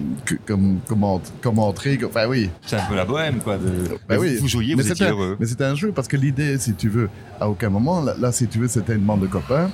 [0.45, 1.97] comme, comme, comme entrée.
[2.05, 2.49] Enfin, oui.
[2.65, 3.57] C'est un peu la bohème, quoi.
[3.57, 3.69] De...
[4.09, 4.35] Ben vous, oui.
[4.37, 5.37] vous jouiez, Mais vous c'était étiez heureux.
[5.39, 8.31] Mais c'était un jeu parce que l'idée, si tu veux, à aucun moment, là, là,
[8.33, 9.71] si tu veux, c'était une bande de copains.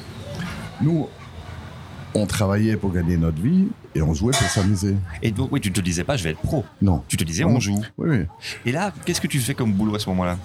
[0.81, 1.07] Nous,
[2.17, 4.95] on travaillait pour gagner notre vie et on jouait pour s'amuser.
[5.21, 6.65] Et donc, oui, tu te disais pas, je vais être pro.
[6.81, 7.03] Non.
[7.07, 7.81] Tu te disais, on joue.
[7.97, 8.25] Oui, oui.
[8.65, 10.37] Et là, qu'est-ce que tu fais comme boulot à ce moment-là?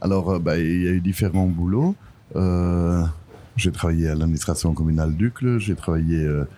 [0.00, 1.94] Alors, euh, bah, il y a eu différents boulots.
[2.36, 3.04] Euh,
[3.56, 6.48] j'ai travaillé à l'administration communale d'Ucle, j'ai travaillé euh,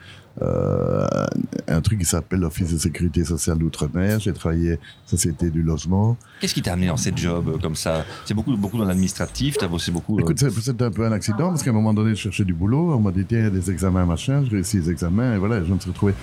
[0.40, 6.16] un truc qui s'appelle l'Office de sécurité sociale d'Outre-mer, j'ai travaillé Société du logement.
[6.40, 8.05] Qu'est-ce qui t'a amené dans cette job euh, comme ça?
[8.25, 10.18] C'est beaucoup, beaucoup dans l'administratif, t'as bossé beaucoup.
[10.18, 12.44] euh, Écoute, c'est- c'était un peu un accident parce qu'à un moment donné, je cherchais
[12.44, 14.90] du boulot, on m'a dit, tiens, il y a des examens, machin, j'ai réussi les
[14.90, 16.14] examens, et voilà, je me suis retrouvé.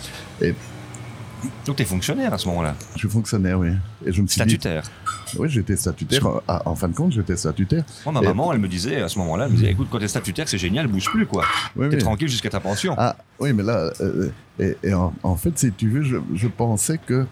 [1.66, 3.70] Donc t'es fonctionnaire à ce moment-là, Je suis fonctionnaire, oui.
[4.06, 4.84] Et je me suis statutaire.
[4.84, 6.26] dit, oui, j'étais statutaire.
[6.28, 7.84] En, en fin de compte, j'étais statutaire.
[8.06, 10.00] Moi, ma Et- maman, elle me disait à ce moment-là, elle me disait, écoute, quand
[10.00, 11.46] t'es statutaire, c'est génial, bouge plus, quoi.
[11.76, 12.02] Oui, T'es oui.
[12.02, 12.96] tranquille jusqu'à ta pension.
[12.98, 16.48] Ah, oui, mais là, euh, et, et en, en fait, si tu veux, je, je
[16.48, 17.26] pensais que.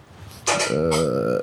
[0.71, 1.39] euh,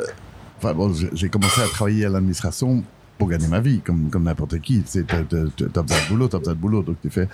[0.58, 2.82] Enfin, bon, j'ai- commencé à travailler à l'administration
[3.18, 4.82] pour gagner ma vie, comme, comme n'importe qui.
[4.82, 7.28] Tu t'as besoin de boulot, t'as besoin de boulot, donc tu fais.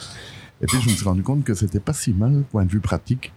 [0.61, 2.81] Et puis, je me suis rendu compte que c'était pas si mal, point de vue
[2.81, 3.33] pratique.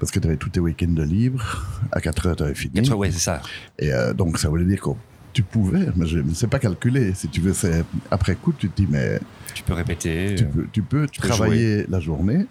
[0.00, 2.74] Parce que tu avais tous tes week-ends de libre, à 4 heures, tu avais fini.
[2.74, 3.40] Quatre fois, ouais, c'est ça.
[3.78, 4.90] Et euh, donc, ça voulait dire que
[5.32, 7.12] tu pouvais, mais je ne sais pas calculer.
[7.14, 9.18] Si tu veux, c'est après coup, tu te dis, mais
[9.54, 10.34] Tu peux répéter.
[10.36, 12.46] tu euh, peux, tu peux peux travailler la journée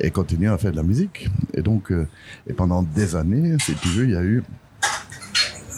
[0.00, 1.28] et continuer à faire de la musique.
[1.54, 2.06] Et donc, euh,
[2.48, 4.42] et pendant des années, si tu veux, il y a eu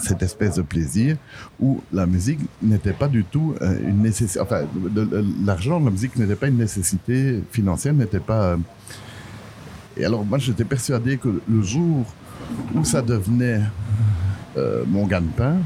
[0.03, 1.17] cette espèce de plaisir
[1.61, 4.41] où la musique n'était pas du tout euh, une nécessité.
[4.41, 4.63] Enfin,
[5.45, 8.43] l'argent la musique n'était pas une nécessité financière, n'était pas.
[8.53, 8.57] euh,
[9.97, 12.05] Et alors, moi, j'étais persuadé que le jour
[12.75, 13.61] où ça devenait
[14.57, 15.57] euh, mon gagne-pain,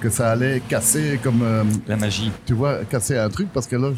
[0.00, 2.30] que ça allait casser comme, euh, La magie.
[2.46, 3.90] tu vois, casser un truc parce que là,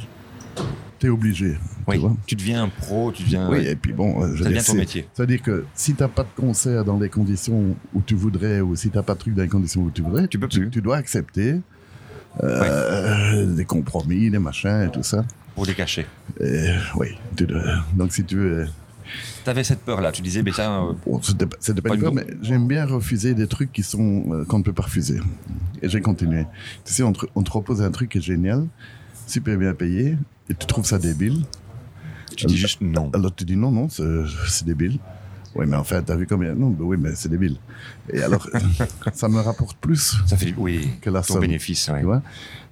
[0.99, 1.57] tu es obligé.
[1.87, 1.97] Oui.
[1.97, 3.49] Tu vois Tu deviens un pro, tu deviens.
[3.51, 5.07] oui, et puis bon, euh, je Ça devient ton métier.
[5.13, 8.75] C'est-à-dire que si tu n'as pas de concert dans les conditions où tu voudrais, ou
[8.77, 10.71] si tu n'as pas de truc dans les conditions où tu voudrais, Tu peux plus.
[10.71, 11.57] tu dois accepter
[12.43, 15.25] euh, des compromis, des machins et tout ça.
[15.55, 16.07] Pour les cacher.
[16.97, 17.63] Oui, tu dois-
[17.95, 18.67] donc si tu veux.
[19.45, 20.13] Tu avais cette peur-là.
[20.13, 22.67] Tu disais, mais tiens, euh, Bon, c'était pas, c'était pas Pas une peur, mais j'aime
[22.67, 25.21] bien refuser des trucs qui sont euh, qu'on ne peut pas refuser.
[25.83, 26.47] Et j'ai continué.
[26.85, 28.67] Tu sais, on te, on te propose un truc qui est génial,
[29.27, 30.17] super bien payé,
[30.49, 31.45] et tu trouves ça débile.
[32.37, 33.11] tu dis juste non.
[33.15, 34.99] Alors tu dis non, non, c'est débile.
[35.57, 36.53] Oui, mais en fait, t'as vu combien?
[36.55, 37.59] Non, ben oui, mais c'est débile.
[38.13, 38.49] Et alors,
[39.13, 40.53] ça me rapporte plus, Ça fait.
[40.57, 40.89] Oui.
[41.01, 41.43] Que la ton somme.
[41.43, 41.89] bénéfice.
[41.89, 42.01] ouais.
[42.01, 42.23] tu vois?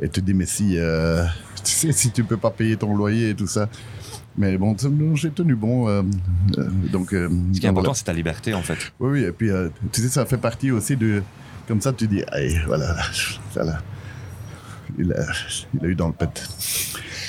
[0.00, 1.24] Et tu te dis, mais si, euh,
[1.62, 3.68] tu sais, si tu peux pas payer ton loyer et tout ça.
[4.38, 5.88] Mais bon, tu- j'ai tenu bon.
[5.88, 6.02] euh,
[6.58, 8.78] euh, donc, euh, Ce qui est important, c'est ta liberté, en fait.
[8.98, 9.50] Oui, oui, et puis
[9.92, 11.22] tu sais, ça fait partie aussi de.
[11.68, 12.96] Comme ça, tu dis, hey, voilà,
[13.54, 13.78] ça là.
[14.98, 15.24] Il a,
[15.74, 16.28] il a eu dans le pet.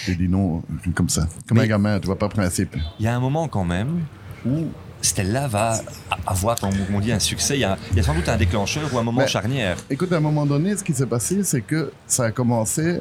[0.08, 0.62] Il dit non,
[0.96, 1.28] comme ça.
[1.48, 2.76] Comme Mais- un gamin, tu vois pas principe.
[3.00, 4.02] Il y a un moment quand même
[4.46, 4.66] où
[5.02, 5.80] Stella va
[6.26, 7.56] avoir, comme on dit, un succès.
[7.56, 9.78] Il y a, il y a sans doute un déclencheur ou un moment charnière.
[9.90, 13.00] Écoute, à un moment donné, ce qui s'est passé, c'est que ça a commencé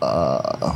[0.00, 0.74] à,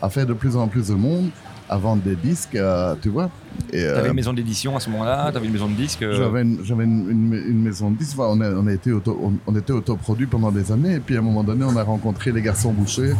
[0.00, 1.30] à faire de plus en plus de monde,
[1.68, 3.30] à vendre des disques, à- tu vois.
[3.74, 6.84] Euh, T'avais une maison d'édition à ce moment-là T'avais une maison de disques euh, J'avais
[6.84, 8.16] une, maison de disques.
[8.18, 10.94] Enfin, on, a, on, a été auto, on, on était autoproduit pendant des années.
[10.94, 13.12] Et puis à un moment donné, on a rencontré les garçons Boucher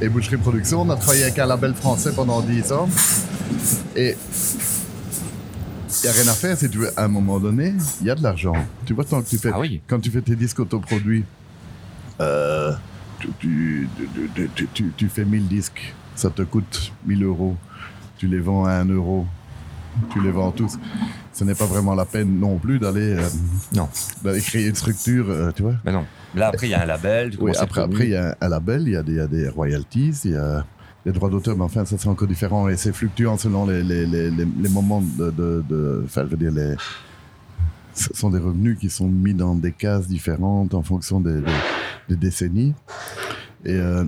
[0.00, 0.82] et Boucherie Production.
[0.82, 2.88] On a travaillé avec un label français pendant 10 ans.
[3.96, 4.14] Et
[5.88, 6.90] il n'y a rien à faire si tu veux.
[6.98, 8.54] À un moment donné, il y a de l'argent.
[8.86, 9.80] Tu vois, tant que tu fais, Ah oui.
[9.86, 11.24] quand tu fais tes disques autoproduits,
[12.20, 12.72] euh,
[13.40, 13.88] tu-
[14.96, 15.94] tu fais 1000 disques.
[16.14, 17.56] Ça te coûte 1000 euros.
[18.22, 19.26] Tu les vends à 1 euro.
[20.12, 20.78] Tu les vends tous
[21.32, 23.28] ce n'est pas vraiment la peine non plus d'aller euh,
[23.74, 23.88] Non.
[24.22, 25.74] d'aller créer une structure, euh, tu vois.
[25.84, 26.04] Ben non.
[26.36, 27.30] Là, après, il y a un label.
[27.30, 29.16] tu Oui, après, après, il y a un, un label, il y, a des, il
[29.18, 30.64] y a des royalties, il y a
[31.04, 34.06] des droits d'auteur, mais enfin, ça c'est encore différent et c'est fluctuant selon les, les,
[34.06, 36.76] les, les, les moments de, de, de- Enfin, je veux dire, les,
[37.94, 41.46] ce sont des revenus qui sont mis dans des cases différentes en fonction des, des,
[42.10, 42.74] des décennies.
[43.64, 44.04] Et euh,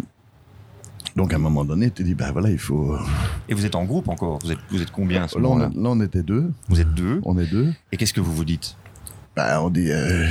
[1.17, 2.97] donc, à un moment donné, tu te dis, ben voilà, il faut.
[3.49, 4.39] Et vous êtes en groupe encore?
[4.43, 6.51] Vous êtes, vous êtes combien à ce Là, on, là, on était deux.
[6.69, 7.21] Vous êtes deux?
[7.25, 7.73] On est deux.
[7.93, 8.77] Et qu'est-ce que vous vous dites?
[9.37, 9.91] Ben, on dit.
[9.91, 10.27] euh,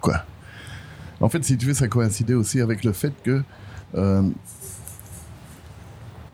[0.00, 0.24] quoi?
[1.20, 3.42] En fait, si tu veux, ça coïncidait aussi avec le fait que.
[3.94, 4.22] euh,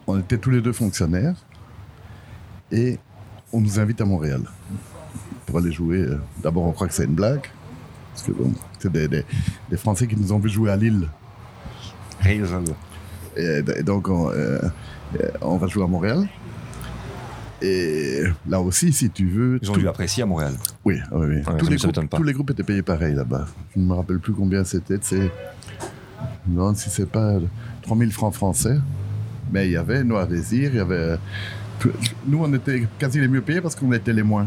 [0.06, 1.34] on était tous les deux fonctionnaires.
[2.72, 2.98] Et
[3.52, 4.42] on nous invite à Montréal.
[5.46, 5.98] Pour aller jouer.
[5.98, 7.42] euh, D'abord, on croit que c'est une blague.
[8.14, 9.24] Parce que bon, c'est des, des-
[9.70, 11.08] des Français qui nous ont vu jouer à Lille.
[13.38, 14.58] Et, et donc, on, euh,
[15.20, 16.26] euh, on va jouer à Montréal.
[17.60, 19.58] Et là aussi, si tu veux.
[19.62, 20.52] Ils ont tout- dû apprécier à Montréal.
[20.84, 21.36] oui, oui, oui.
[21.36, 22.16] Ouais, tous, les me groupes, pas.
[22.16, 23.46] tous les groupes étaient payés pareil là-bas.
[23.74, 24.98] Je ne me rappelle plus combien c'était.
[25.00, 25.30] C'est.
[26.46, 27.34] Non, si c'est pas
[27.82, 28.76] 3000 francs français.
[29.52, 31.16] Mais il y avait Noir Désir, il y avait.
[32.26, 34.46] Nous, on était quasi les mieux payés parce qu'on était les moins.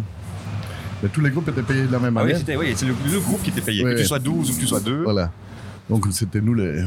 [1.03, 2.59] Mais tous les groupes étaient payés de la même Ah oui, manière.
[2.59, 3.83] oui, c'est le, le groupe qui était payé.
[3.83, 5.31] Que tu sois 12 ou que tu sois 2, Voilà.
[5.89, 6.83] Donc c'était nous les,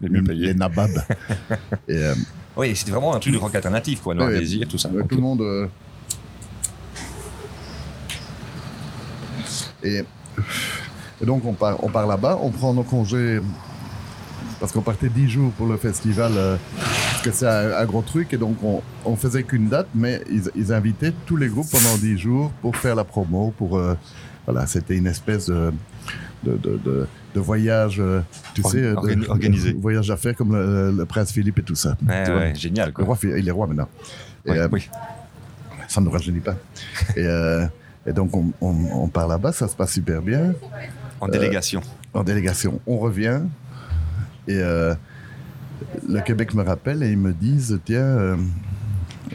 [0.00, 0.46] les mieux payés.
[0.48, 0.90] les nababs.
[1.88, 2.14] Et euh,
[2.56, 4.14] Oui, c'était vraiment un truc de rock alternatif, quoi.
[4.14, 4.88] Noir Ouais, Désir, tout ça.
[4.88, 5.02] Ouais.
[5.08, 5.40] Tout le monde.
[5.42, 5.66] euh,
[9.82, 10.02] Et,
[11.22, 13.40] et donc, on part, on part là-bas, on prend nos congés.
[14.58, 18.00] Parce qu'on partait 10 jours pour le festival, euh, parce que c'est un, un gros
[18.00, 21.70] truc, et donc on, on faisait qu'une date, mais ils, ils invitaient tous les groupes
[21.70, 23.52] pendant 10 jours pour faire la promo.
[23.58, 23.94] Pour, euh,
[24.46, 25.72] voilà, c'était une espèce de,
[26.42, 28.20] de, de, de- de voyage, euh,
[28.54, 29.72] tu Or- sais, de- organi- organisé.
[29.74, 31.94] de voyage d'affaires comme le, le prince Philippe et tout ça.
[32.08, 33.88] Ouais, génial, Le roi, il est roi maintenant.
[34.46, 34.88] Et, Ouais, euh, oui.
[35.86, 36.54] ça ne nous rajeunit pas.
[37.16, 37.66] et, euh,
[38.06, 40.54] et donc, on, on- on part là-bas, ça se passe super bien.
[41.20, 41.82] En délégation.
[42.14, 43.40] En délégation, on revient.
[44.48, 44.94] Et euh,
[46.08, 48.36] le Québec me rappelle et ils me disent tiens, euh,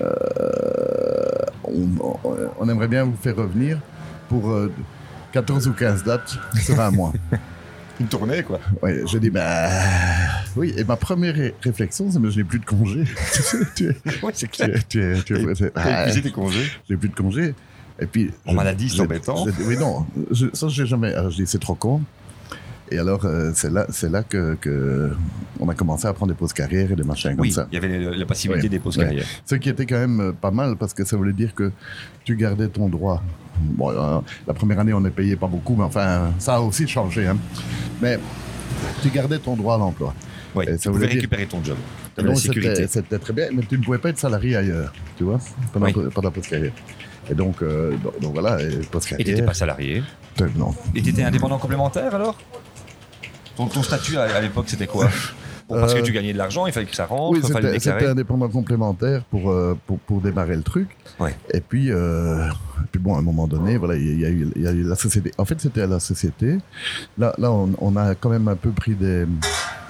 [0.01, 1.45] euh,
[2.59, 3.79] on, aimerait bien vous faire revenir
[4.29, 4.71] pour euh,
[5.33, 7.13] 14 ou 15 dates sur un mois.
[7.99, 8.59] Une tournée, quoi.
[8.81, 9.69] Ouais, je dis bah
[10.55, 10.73] oui.
[10.77, 13.03] Et ma première ré- réflexion, c'est mais je n'ai plus de congé.
[13.75, 16.65] tu es- Oui, c'est es- tu es- tu es- épuisé tes congés.
[16.89, 17.53] j'ai plus de congé.
[17.99, 18.31] Et puis.
[18.47, 19.45] En je- maladie, c'est embêtant.
[19.45, 20.05] je- Oui, non.
[20.31, 21.13] je- ça, j'ai jamais.
[21.13, 22.01] Alors, je dis, c'est trop con.
[22.93, 25.11] Et alors, euh, c'est là, c'est là que, que
[25.61, 27.67] on a commencé à prendre des pauses carrières et des machins comme Oui, ça.
[27.71, 29.05] il y avait la, possibilité Ouais, des pauses ouais.
[29.05, 29.25] carrières.
[29.45, 31.71] Ce qui était quand même euh, pas mal parce que ça voulait dire que
[32.25, 33.23] tu gardais ton droit.
[33.59, 36.87] Bon, euh, la première année, on ne payé pas beaucoup, mais enfin, ça a aussi
[36.87, 37.27] changé.
[37.27, 37.37] hein.
[38.01, 38.17] Mais
[39.01, 40.13] tu gardais ton droit à l'emploi.
[40.55, 41.77] Oui, Et tu ça pouvais dire- récupérer ton job.
[42.17, 42.87] Donc, sécurité.
[42.87, 45.39] c'était très bien, mais tu ne pouvais pas être salarié ailleurs, tu vois,
[45.71, 45.93] pendant, Oui.
[46.13, 46.73] pendant la post-carrière.
[47.29, 49.45] Et donc, euh, donc, donc voilà, et Et tu n'étais post-carrière.
[49.45, 50.03] pas salarié.
[50.41, 50.73] euh, Non.
[50.93, 52.37] Et tu étais indépendant complémentaire alors?
[53.55, 55.09] Ton, ton statut à, à l'époque, c'était quoi?
[55.71, 57.51] Bon, Parce Euh, que tu gagnais de l'argent, il fallait que ça rentre, Oui, il
[57.51, 60.89] fallait c'était indépendant complémentaire pour, euh, pour, pour démarrer le truc.
[61.19, 61.35] Ouais.
[61.53, 62.47] Et puis, euh,
[62.91, 64.83] puis bon, à un moment donné, voilà, il y, a eu- il y a eu
[64.83, 65.31] la société.
[65.37, 66.57] En fait, c'était à la société.
[67.17, 69.25] Là, là on, on a quand même un peu pris des,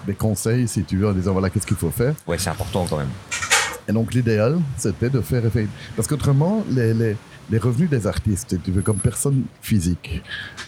[0.05, 2.13] des conseils, si tu veux, en disant voilà, qu'est-ce qu'il faut faire.
[2.27, 3.09] Ouais, c'est important quand même.
[3.87, 5.67] Et donc, l'idéal, c'était de faire effet.
[5.95, 7.17] Parce qu'autrement, les, les,
[7.49, 10.21] les revenus des artistes, tu veux, comme personne physique,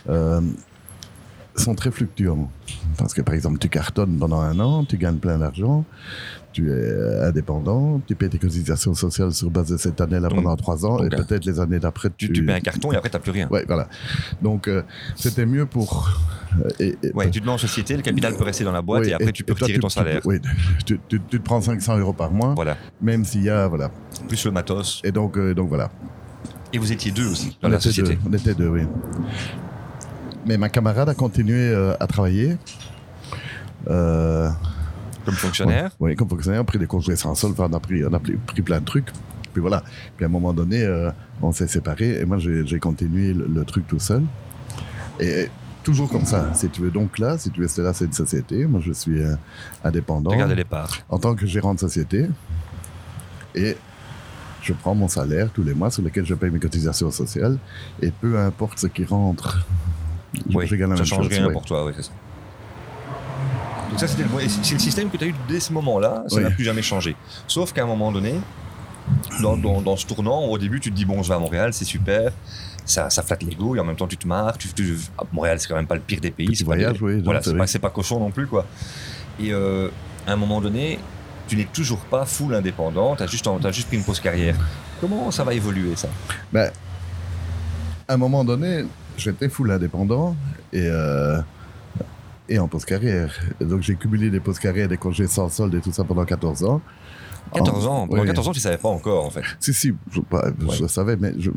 [0.10, 0.42] euh,
[1.56, 2.50] sont très fluctuants.
[2.98, 5.86] Parce que, par exemple, tu cartonnes pendant un an, tu gagnes plein d'argent,
[6.52, 10.56] tu es indépendant, tu payes tes cotisations sociales sur base de cette année-là Donc- pendant
[10.56, 12.42] trois ans, et peut-être les années d'après, Tu, tu...
[12.44, 13.48] mets un carton et après, tu n'as plus rien.
[13.50, 13.88] Ouais, voilà.
[14.42, 14.84] Donc, euh,
[15.16, 16.12] c'était mieux pour...
[16.64, 18.82] euh, et- et- Ouais, tu te mets en société, le capital peut rester dans la
[18.82, 20.22] boîte oui, et après, tu peux toi, retirer ton tu- salaire.
[20.26, 20.40] oui,
[20.86, 22.78] tu, tu- tu te prends 500 euros par mois, Voilà.
[23.02, 23.68] même s'il y a...
[23.68, 23.90] Voilà.
[24.28, 25.02] Plus le matos.
[25.04, 25.90] Et donc, euh, donc voilà.
[26.72, 28.16] Et vous étiez deux aussi dans on la société.
[28.16, 28.82] Deux, on était deux, oui.
[30.46, 32.58] Mais ma camarade a continué euh, à travailler.
[33.90, 34.50] Euh,
[35.26, 35.92] Comme fonctionnaire?
[36.00, 38.14] Oui, comme fonctionnaire, on a pris des congés sans solde, enfin, on a pris, on
[38.14, 39.08] a pris, pris plein de trucs.
[39.54, 39.84] Puis voilà.
[40.18, 43.66] Puis à un moment donné, euh, on s'est séparés et moi j'ai continué le, le
[43.66, 44.24] truc tout seul.
[45.20, 45.48] Et
[45.84, 46.90] toujours comme ça, si tu veux.
[46.92, 48.66] Donc là, si tu veux, c'est là, c'est une société.
[48.66, 49.36] Moi je suis euh,
[49.84, 50.98] indépendant gardais les parts.
[51.10, 52.26] en tant que gérant de société.
[53.54, 53.78] Et
[54.64, 57.58] je prends mon salaire tous les mois sur lequel je paye mes cotisations sociales.
[58.02, 59.68] Et peu importe ce qui rentre,
[60.54, 61.54] Oui, ça même change rien ouais.
[61.54, 62.12] pour toi, oui, c'est ça.
[63.90, 66.24] Donc ça, c'était le, et c'est le système que tu as eu dès ce moment-là,
[66.28, 66.44] ça Oui.
[66.44, 67.16] n'a plus jamais changé.
[67.48, 68.34] Sauf qu'à un moment donné,
[69.42, 71.74] dans, dans- dans ce tournant, au début, tu te dis, bon, je vais à Montréal,
[71.74, 72.32] c'est super,
[72.86, 74.58] ça, ça flatte l'ego, et en même temps, tu te marres.
[74.58, 76.56] Tu, tu- ah, Montréal, c'est quand même pas le pire des pays.
[76.56, 78.66] C'est pas voyage, oui, donc Voilà, c'est pas, pas cochon non plus, quoi.
[79.40, 79.90] Et euh,
[80.26, 80.98] à un moment donné,
[81.48, 84.56] tu n'es toujours pas full indépendant, tu as juste, juste pris une pause carrière.
[85.00, 86.08] Comment ça va évoluer, ça?
[86.52, 86.72] Ben,
[88.08, 88.86] à un moment donné,
[89.18, 90.36] j'étais full indépendant
[90.72, 91.40] et, euh,
[92.50, 93.34] et en post-carrière.
[93.62, 96.82] Donc j'ai cumulé des post-carrières, des congés sans solde et tout ça pendant 14 ans.
[97.54, 98.28] 14 En- ans, pendant oui.
[98.28, 99.44] 14 ans, tu savais pas encore, en fait.
[99.60, 100.48] Si, si, je, bah,
[100.80, 101.52] je savais, mais je,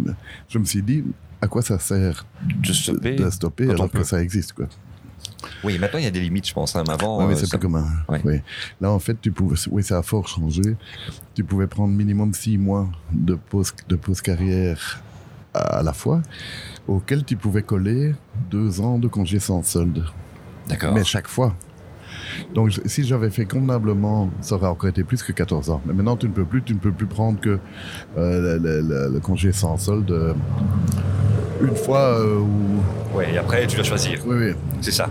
[0.49, 1.05] je me suis dit,
[1.41, 4.67] à quoi ça sert De stopper de stopper alors que ça existe quoi.
[5.65, 6.77] Oui, maintenant, il y a des limites, je pense.
[6.77, 7.87] hein, mais avant, mais euh, c'est ça- plus commun.
[8.09, 8.21] Ouais.
[8.25, 8.41] Oui.
[8.81, 10.63] Là, en fait, tu pouvais, oui, ça a fort changé.
[11.35, 15.03] Tu pouvais prendre minimum six mois de pause, de pause carrière
[15.55, 16.21] à la fois,
[16.89, 18.15] auquel tu pouvais coller
[18.51, 20.05] deux ans de congé sans solde.
[20.69, 20.95] D'accord.
[20.95, 21.55] Mais chaque fois.
[22.55, 25.81] Donc, si j'avais fait convenablement, ça aurait encore été plus que 14 ans.
[25.87, 27.59] Mais maintenant, tu ne peux plus, tu ne peux plus prendre que
[28.19, 30.35] euh, le, le- le- le congé sans solde euh,
[31.63, 33.17] une fois euh, ou.
[33.17, 34.21] Ouais, et après, tu dois choisir.
[34.27, 34.53] Oui, oui.
[34.81, 35.09] C'est ça.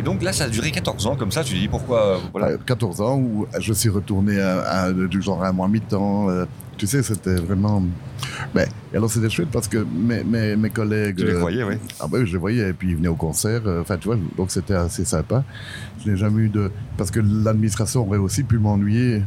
[0.00, 2.06] Et donc là, ça a duré 14 ans, comme ça, tu dis pourquoi.
[2.06, 2.48] euh, voilà.
[2.48, 6.28] Euh, 14 ans où je suis retourné à, à- du genre à un mois mi-temps.
[6.74, 7.82] Euh, tu sais, c'était vraiment.
[8.54, 11.16] Ben, alors c'était chouette parce que mes, mes, mes collègues.
[11.16, 11.74] Tu les euh, croyais, oui.
[12.00, 13.62] Ah ben, je les voyais et puis ils venaient au concert.
[13.66, 15.44] euh, Enfin, tu vois, donc c'était assez sympa.
[16.04, 16.70] Je n'ai jamais eu de.
[16.96, 19.22] Parce que l'administration aurait aussi pu m'ennuyer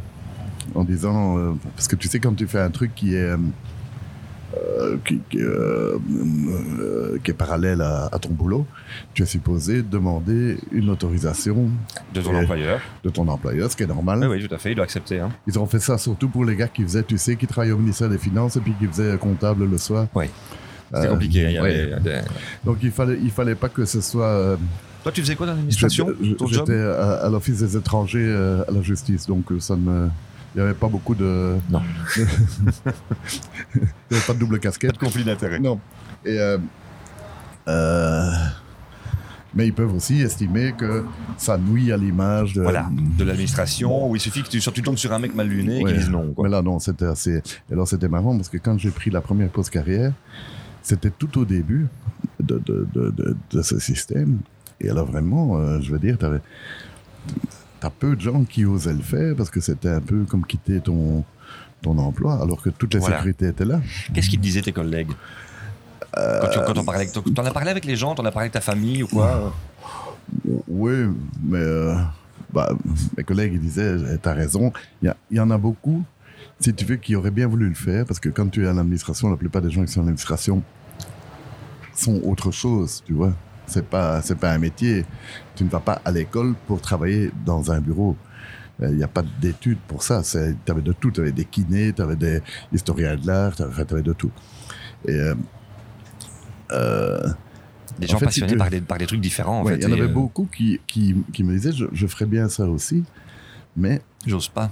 [0.74, 1.38] en disant.
[1.38, 3.32] euh, parce que tu sais, quand tu fais un truc qui est.
[4.56, 4.58] euh,
[4.94, 5.98] euh, qui, qui, euh,
[6.80, 8.66] euh, qui est parallèle à, à ton boulot,
[9.14, 11.68] tu es supposé demander une autorisation
[12.14, 12.80] De ton et- employeur.
[13.04, 14.20] de ton employeur, ce qui est normal.
[14.22, 15.20] Oui, oui, tout à fait, il doit accepter.
[15.20, 15.30] Hein.
[15.46, 17.78] Ils ont fait ça surtout pour les gars qui faisaient, tu sais, qui travaillaient au
[17.78, 20.06] ministère des Finances et puis qui faisaient comptable le soir.
[20.14, 20.30] Ouais.
[20.92, 21.42] C'était Euh, compliqué.
[21.42, 21.82] il y avait- ouais.
[21.84, 22.20] il y a des-
[22.64, 24.56] Donc il fallait, il fallait pas que ce soit.
[25.02, 26.08] Toi, tu faisais quoi dans l'administration
[26.50, 28.32] j'étais- à, à l'office des étrangers
[28.66, 30.08] à la justice, donc ça ne.
[30.58, 31.54] Il n'y avait pas beaucoup de.
[31.70, 31.80] Non.
[32.16, 32.22] il
[33.80, 34.92] n'y avait pas de double casquette.
[34.92, 35.60] de conflit d'intérêt.
[35.60, 35.78] Non.
[36.24, 36.36] Et.
[36.36, 36.58] euh,
[37.68, 38.32] euh,
[39.54, 41.04] mais ils peuvent aussi estimer que
[41.36, 42.62] ça nuit à l'image de.
[42.62, 45.78] Voilà, de l'administration, où il suffit que tu, tu tombes sur un mec mal luné
[45.78, 45.92] et Ouais.
[45.92, 46.32] qu'il dise non.
[46.32, 46.44] Quoi.
[46.48, 47.40] Mais là, non, c'était assez.
[47.70, 50.12] Et alors, c'était marrant parce que quand j'ai pris la première pause carrière,
[50.82, 51.86] c'était tout au début
[52.40, 54.38] de, de, de, de, de ce système.
[54.80, 56.40] Et alors, vraiment, euh, je veux dire, t'avais.
[57.80, 60.80] T'as peu de gens qui osaient le faire parce que c'était un peu comme quitter
[60.80, 61.24] ton,
[61.82, 63.16] ton emploi alors que toutes les Voilà.
[63.18, 63.80] sécurités étaient là.
[64.12, 65.12] Qu'est-ce qu'ils te disaient tes collègues
[66.14, 68.44] quand, tu, quand on parlait avec, t'en as parlé avec les gens, t'en as parlé
[68.46, 69.54] avec ta famille ou quoi
[70.66, 70.92] Oui,
[71.44, 71.94] mais euh,
[72.52, 72.70] bah,
[73.16, 76.02] mes collègues ils disaient, eh, t'as raison, il y, y en a beaucoup,
[76.58, 78.72] si tu veux, qui auraient bien voulu le faire, parce que quand tu es à
[78.72, 80.62] l'administration, la plupart des gens qui sont à l'administration
[81.94, 83.32] sont autre chose, tu vois.
[83.68, 85.04] C'est pas, c'est pas un métier.
[85.54, 88.16] Tu ne vas pas à l'école pour travailler dans un bureau.
[88.82, 90.22] Euh, Il n'y a pas d'études pour ça.
[90.22, 90.38] Tu
[90.70, 91.10] avais de tout.
[91.10, 92.40] Tu avais des kinés, tu avais des
[92.72, 94.30] historiens de l'art, tu avais, de tout.
[95.06, 95.34] Et euh,
[96.72, 97.28] euh,
[97.98, 99.60] Des gens En fait, si passionnés tu- par, des, par des trucs différents.
[99.60, 101.86] En Ouais, fait, il y en avait euh, beaucoup qui, qui, qui me disaient je,
[101.92, 103.04] je ferais bien ça aussi.
[103.76, 104.70] Mais J'ose pas.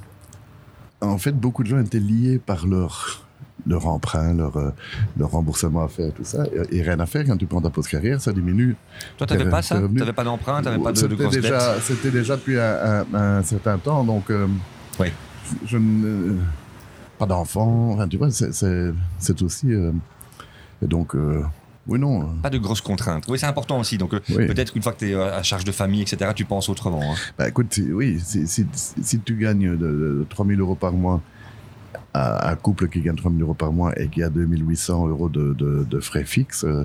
[1.01, 3.26] en fait, beaucoup de gens étaient liés par leur,
[3.67, 4.71] leur emprunt, leur, euh,
[5.19, 6.45] leur remboursement à faire, tout ça.
[6.71, 8.77] Et, et rien à faire, quand tu prends ta pause carrière, ça diminue.
[9.19, 9.77] Toi, t'avais T'es- pas ça?
[9.81, 9.99] revenu.
[9.99, 13.79] T'avais pas d'emprunt, t'avais pas de, de déjà, C'était déjà depuis un, un- un certain
[13.79, 14.47] temps, donc euh,
[15.01, 15.09] Oui.
[15.67, 16.37] je, ne.
[17.19, 19.73] Pas d'enfant, enfin, tu vois, c'est- aussi.
[19.73, 19.91] euh,
[20.83, 21.43] et donc, euh,
[21.87, 22.23] oui, non.
[22.23, 23.25] euh, Pas de grosses contraintes.
[23.29, 23.97] Oui, c'est important aussi.
[23.97, 24.47] Donc, euh, Oui.
[24.47, 27.01] peut-être qu'une fois que tu es à charge de famille, etc., tu penses autrement.
[27.03, 27.17] hein.
[27.39, 31.23] Bah, écoute, oui, si, si, si tu gagnes de, de 3 000 euros par mois
[32.17, 35.09] à un couple qui gagne 3 000 euros par mois et qui a 2 800
[35.09, 36.85] euros de, de, de frais fixes, euh,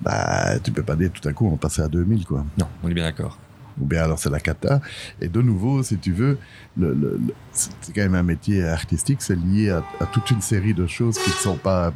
[0.00, 2.44] bah, tu peux pas dire tout à coup on passer à 2 000, quoi.
[2.58, 3.38] Non, on est bien d'accord.
[3.80, 4.80] Ou bien alors c'est la cata.
[5.20, 6.38] Et de nouveau, si tu veux,
[6.76, 10.40] le, le- le- c'est quand même un métier artistique, c'est lié à, à toute une
[10.40, 11.92] série de choses qui ne sont pas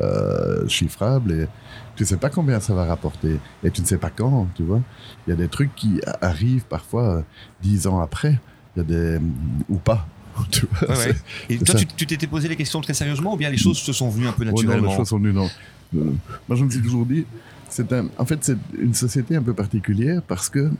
[0.00, 1.46] euh, chiffrables et
[1.94, 4.80] tu sais pas combien ça va rapporter et tu ne sais pas quand, tu vois.
[5.26, 7.22] Il y a des trucs qui arrivent parfois euh,
[7.62, 8.40] dix ans après,
[8.74, 9.20] il y a des
[9.68, 10.06] ou pas.
[10.50, 10.96] Tu vois, Ouais, ouais.
[10.96, 11.84] c'est- Et c'est toi, ça.
[11.96, 14.32] tu t'étais posé les questions très sérieusement ou bien les choses se sont venues un
[14.32, 15.48] peu Oh non, naturellement les choses sont venues, non.
[15.94, 16.04] Euh,
[16.48, 17.26] moi, je me suis toujours dit,
[17.68, 20.70] c'est un, en fait, c'est une société un peu particulière parce que,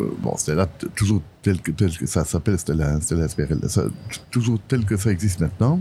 [0.00, 3.28] euh, bon, c'était là toujours tel que, tel que ça s'appelle, c'était la, c'était la
[3.28, 3.84] SPRL, ça-
[4.30, 5.80] toujours tel que ça existe maintenant.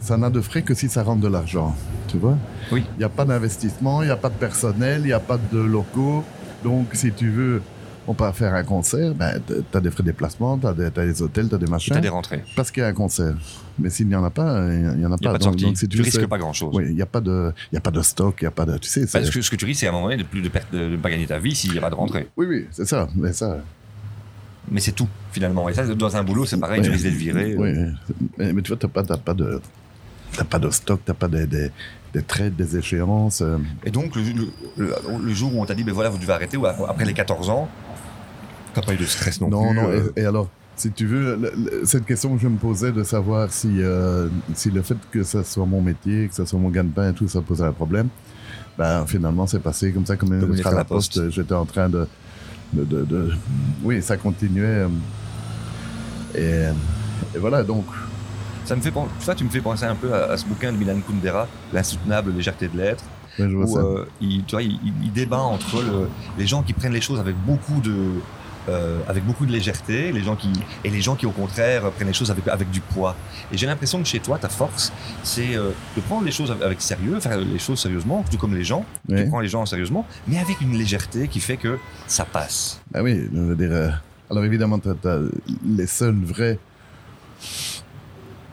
[0.00, 1.76] Ça n'a de frais que si ça rentre de l'argent,
[2.08, 2.36] tu vois.
[2.72, 2.82] Oui.
[2.96, 5.38] Il n'y a pas d'investissement, il n'y a pas de personnel, il n'y a pas
[5.38, 6.24] de locaux.
[6.64, 7.62] Donc, si tu veux,
[8.08, 11.22] on peut faire un concert, ben, tu as des frais de déplacement, tu as, des
[11.22, 12.42] hôtels, tu as des Tu machins as des rentrées.
[12.56, 13.34] parce qu'il y a un concert.
[13.78, 15.32] Mais s'il n'y en a pas, il n'y en a pas.
[15.32, 16.70] pas de Donc- si tu risques pas grand-chose.
[16.74, 18.64] Oui, il n'y a pas de, y a pas de stock, il n'y a pas
[18.66, 19.06] de, tu sais.
[19.06, 20.78] Parce que ce que tu risques, c'est à un moment donné de plus de de
[20.88, 22.28] ne pas gagner ta vie s'il n'y a pas de rentrée.
[22.36, 23.08] Oui, oui, c'est ça.
[23.14, 23.58] Mais ça.
[24.70, 25.68] Mais c'est tout, finalement.
[25.68, 27.54] Et ça, dans un boulot, c'est pareil, tu risques d'être viré.
[27.56, 27.72] Oui,
[28.38, 29.60] mais, mais tu vois, t'as pas, pas de,
[30.36, 31.70] t'as pas de stock, t'as pas des, des,
[32.14, 33.40] des trades, des échéances.
[33.42, 36.18] euh, Et donc, le, le- le- le jour où on t'a dit, ben voilà, vous
[36.18, 37.68] devez arrêter, ou après les 14 ans,
[38.74, 39.76] t'as pas eu de stress non, Non, plus.
[39.80, 39.88] non.
[39.88, 42.92] euh, Et, et alors, si tu veux, le- le- cette question que je me posais
[42.92, 46.58] de savoir si, euh, si le fait que ça soit mon métier, que ça soit
[46.58, 48.08] mon gagne-pain et tout, ça posait un problème,
[48.78, 51.14] ben finalement, c'est passé comme ça, comme une à la poste.
[51.20, 51.30] poste.
[51.30, 52.06] J'étais en train de,
[52.72, 53.32] de, de- de-
[53.84, 54.64] Oui, ça continuait.
[54.64, 54.88] euh,
[56.34, 57.84] et, et voilà, donc.
[58.64, 60.76] Ça me fait ça, tu me fais penser un peu à, à ce bouquin de
[60.78, 63.04] Milan Kundera, L'insoutenable légèreté de l'être,
[63.38, 63.80] ouais, je vois où ça.
[63.80, 66.08] euh, il, tu vois, il, il- il débat entre le-
[66.38, 67.92] les gens qui prennent les choses avec beaucoup de,
[68.68, 70.50] euh, avec beaucoup de légèreté, les gens qui,
[70.84, 73.16] et les gens qui au contraire prennent les choses avec, avec du poids.
[73.52, 76.80] Et j'ai l'impression que chez toi, ta force, c'est euh, de prendre les choses avec
[76.80, 78.84] sérieux, faire les choses sérieusement, tout comme les gens.
[79.08, 79.24] Ouais.
[79.24, 82.80] Tu prends les gens sérieusement, mais avec une légèreté qui fait que ça passe.
[82.94, 83.72] Ah oui, je veux dire.
[83.72, 83.90] euh,
[84.30, 85.18] alors évidemment, as,
[85.64, 86.58] les seuls vrais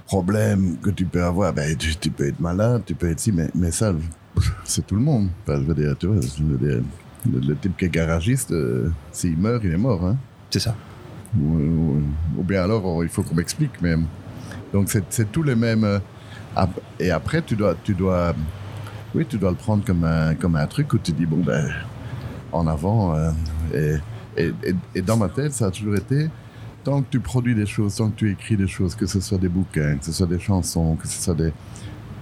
[0.06, 1.54] problèmes que tu peux avoir.
[1.54, 3.94] Ben, tu, tu peux être malade, tu peux être si, mais, mais ça,
[4.64, 5.30] c'est tout le monde.
[5.44, 6.82] Enfin, je veux dire, tu vois, je veux dire,
[7.32, 10.06] le, le type qui est garagiste, euh, s'il meurt, il est mort.
[10.06, 10.18] Hein.
[10.50, 10.76] C'est ça.
[11.40, 12.02] Ou, ou-
[12.38, 13.82] ou bien alors, il faut qu'on m'explique.
[13.82, 13.96] Mais
[14.74, 15.84] donc c'est c'est tous les mêmes.
[15.84, 16.00] euh,
[16.56, 18.34] ap- et après, tu dois, tu dois,
[19.14, 21.70] oui, tu dois le prendre comme un, comme un truc où tu dis bon ben,
[22.52, 23.16] en avant.
[23.16, 23.32] euh,
[23.74, 23.96] et,
[24.38, 26.30] et, et- et dans ma tête, ça a toujours été
[26.84, 29.38] tant que tu produis des choses, tant que tu écris des choses, que ce soit
[29.38, 31.52] des bouquins, que ce soit des chansons, que ce soit des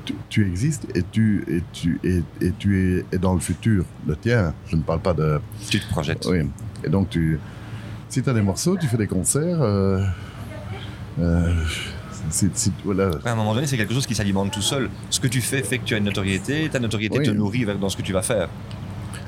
[0.08, 4.16] tu, tu existes et tu et tu et, et tu es dans le futur, le
[4.16, 4.54] tien.
[4.68, 5.40] Je ne parle pas de
[5.70, 6.26] Tu te projettes.
[6.30, 6.40] oui.
[6.84, 7.40] Et donc, tu,
[8.10, 9.62] si tu as des morceaux, tu fais des concerts.
[9.62, 10.02] Euh,
[11.20, 11.54] euh,
[12.30, 13.12] si- si- voilà.
[13.26, 14.90] À un moment donné, c'est quelque chose qui s'alimente tout seul.
[15.10, 17.26] Ce que tu fais fait que tu as une notoriété, ta notoriété Oui.
[17.26, 18.48] te nourrit dans ce que tu vas faire.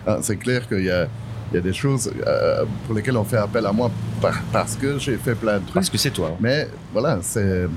[0.08, 1.08] Ah, c'est clair qu'il y a,
[1.52, 4.76] il y a des choses euh, pour lesquelles on fait appel à moi par- parce
[4.76, 5.74] que j'ai fait plein de trucs.
[5.74, 6.36] Parce que c'est toi.
[6.40, 7.68] Mais voilà, c'est,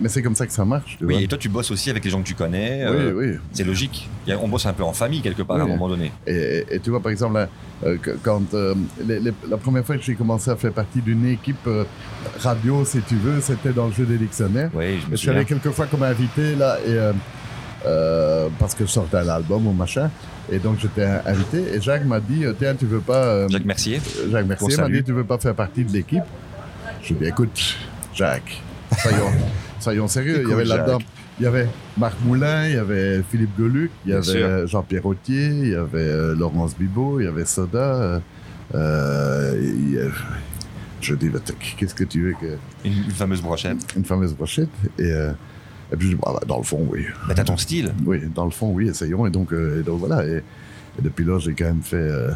[0.00, 0.96] mais c'est comme ça que ça marche.
[0.98, 1.22] Tu Oui, vois.
[1.22, 2.86] et toi, tu bosses aussi avec les gens que tu connais.
[2.88, 3.38] oui, euh, oui.
[3.52, 4.08] C'est logique.
[4.40, 6.12] On bosse un peu en famille quelque part à un moment donné.
[6.26, 7.48] Et, et- et tu vois, par exemple, là,
[7.84, 8.74] euh, quand euh,
[9.06, 11.84] les- les- la première fois que j'ai commencé à faire partie d'une équipe euh,
[12.40, 14.70] radio, si tu veux, c'était dans le jeu des dictionnaires.
[14.74, 17.12] Oui, je me Je suis allé quelques fois comme invité là et
[17.86, 20.10] euh, parce que je sortais un album ou machin
[20.50, 24.00] et donc j'étais invité et Jacques m'a dit tiens tu veux pas euh, Jacques Mercier.
[24.30, 26.22] Jacques Mercier m'a dit tu veux pas faire partie de l'équipe?
[27.02, 27.76] Je lui ai dit écoute
[28.14, 28.60] Jacques
[28.98, 29.30] soyons,
[29.80, 30.98] soyons sérieux il y avait là-dedans
[31.38, 35.04] il y avait Marc Moulin il y avait Philippe Geluc il y avait euh, Jean-Pierre
[35.06, 38.18] Autier il y avait euh, Laurence Bibot il y avait Soda euh,
[38.74, 40.08] euh, il y a-
[41.00, 41.38] je dis bah,
[41.76, 43.76] qu'est-ce que tu veux que Une, une fameuse brochette.
[43.96, 45.30] une fameuse brochette et, euh,
[45.92, 47.92] et puis je dis bah, dans le fond oui Bah, t'as ton style.
[48.04, 49.26] oui, dans le fond, oui, essayons.
[49.26, 50.26] Et donc, euh, et donc voilà.
[50.26, 52.34] Et, et depuis là, j'ai quand même fait euh, euh,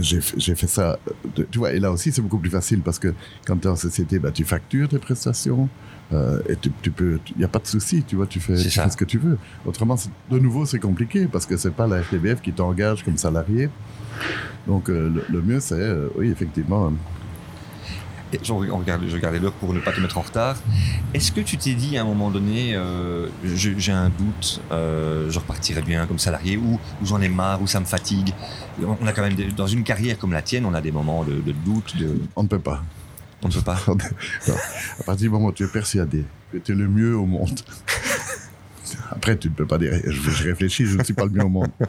[0.00, 0.98] j'ai fait- j'ai fait ça.
[1.36, 3.12] de- tu vois, et là aussi, c'est beaucoup plus facile parce que
[3.46, 5.68] quand tu es en société, bah, tu factures tes prestations.
[6.12, 8.56] euh, et tu, tu peux, il n'y a pas de souci, tu vois, tu fais,
[8.56, 9.38] tu ce que tu veux.
[9.64, 9.96] Autrement,
[10.30, 13.70] de nouveau, c'est compliqué parce que c'est pas la FTBF qui t'engage comme salarié.
[14.66, 16.92] Donc, euh, le, le mieux, c'est, euh, oui, effectivement,
[18.42, 20.56] je regarde, je regardais l'heure pour ne pas te mettre en retard.
[21.14, 25.38] Est-ce que tu t'es dit à un moment donné, euh, j'ai un doute, euh, je
[25.38, 28.32] repartirai bien comme salarié, ou, ou j'en ai marre, ou ça me fatigue?
[28.82, 31.24] On a quand même, des- dans une carrière comme la tienne, on a des moments
[31.24, 32.82] de, de doute, de, on ne peut pas.
[33.42, 33.78] on ne peut pas?
[35.00, 37.60] À partir du moment où tu es persuadé que tu es le mieux au monde,
[39.10, 41.44] après, tu ne peux pas dire, je, je réfléchis, je ne suis pas le mieux
[41.44, 41.68] au monde.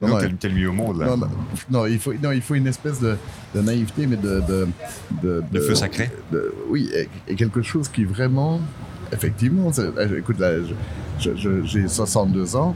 [0.00, 1.06] Non, non, t'es le mieux au monde, là.
[1.06, 1.28] Non, non,
[1.70, 3.16] non, il faut, non, il faut une espèce de,
[3.54, 4.40] de naïveté, mais de.
[4.40, 4.66] De,
[5.22, 6.10] de, De feu sacré
[6.68, 8.60] Oui, et, et quelque chose qui vraiment.
[9.12, 10.54] Effectivement, eh, écoute, là,
[11.20, 12.74] j'ai 62 ans.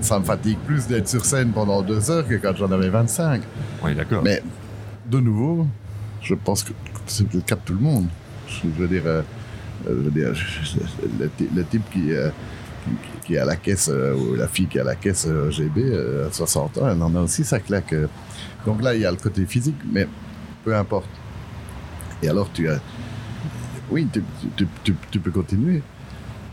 [0.00, 3.42] Ça me fatigue plus d'être sur scène pendant deux heures que quand j'en avais 25.
[3.82, 4.22] Oui, d'accord.
[4.22, 4.42] Mais,
[5.10, 5.66] de nouveau,
[6.20, 6.72] je pense que
[7.06, 8.06] c'est le cas de tout le monde.
[8.48, 9.22] Je veux dire, euh, euh,
[9.84, 10.78] je-
[11.18, 12.28] le, le type qui, euh,
[12.84, 15.26] qui, qui est à la caisse, euh, ou la fille qui est à la caisse
[15.28, 17.92] euh, GB euh, à 60 ans, elle en a aussi sa claque.
[17.92, 18.06] euh.
[18.66, 20.06] Donc là, il y a le côté physique, mais
[20.64, 21.08] peu importe.
[22.22, 22.80] Et alors, tu as.
[23.90, 24.22] Oui, tu,
[25.10, 25.82] tu- peux continuer.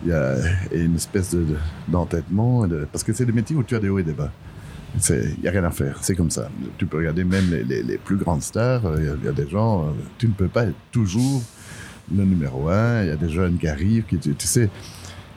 [0.03, 0.35] Il y a
[0.73, 1.57] une espèce de- de-
[1.87, 4.31] d'entêtement, de, parce que c'est des métiers où tu as des hauts et des bas.
[5.09, 6.49] Il n'y a rien à faire, c'est comme ça.
[6.79, 9.83] Tu peux regarder même les, les- plus grandes stars, il y, y a des gens,
[9.83, 11.43] euh, tu ne peux pas être toujours
[12.15, 14.69] le numéro un, il y a des jeunes qui arrivent, qui, tu, sais.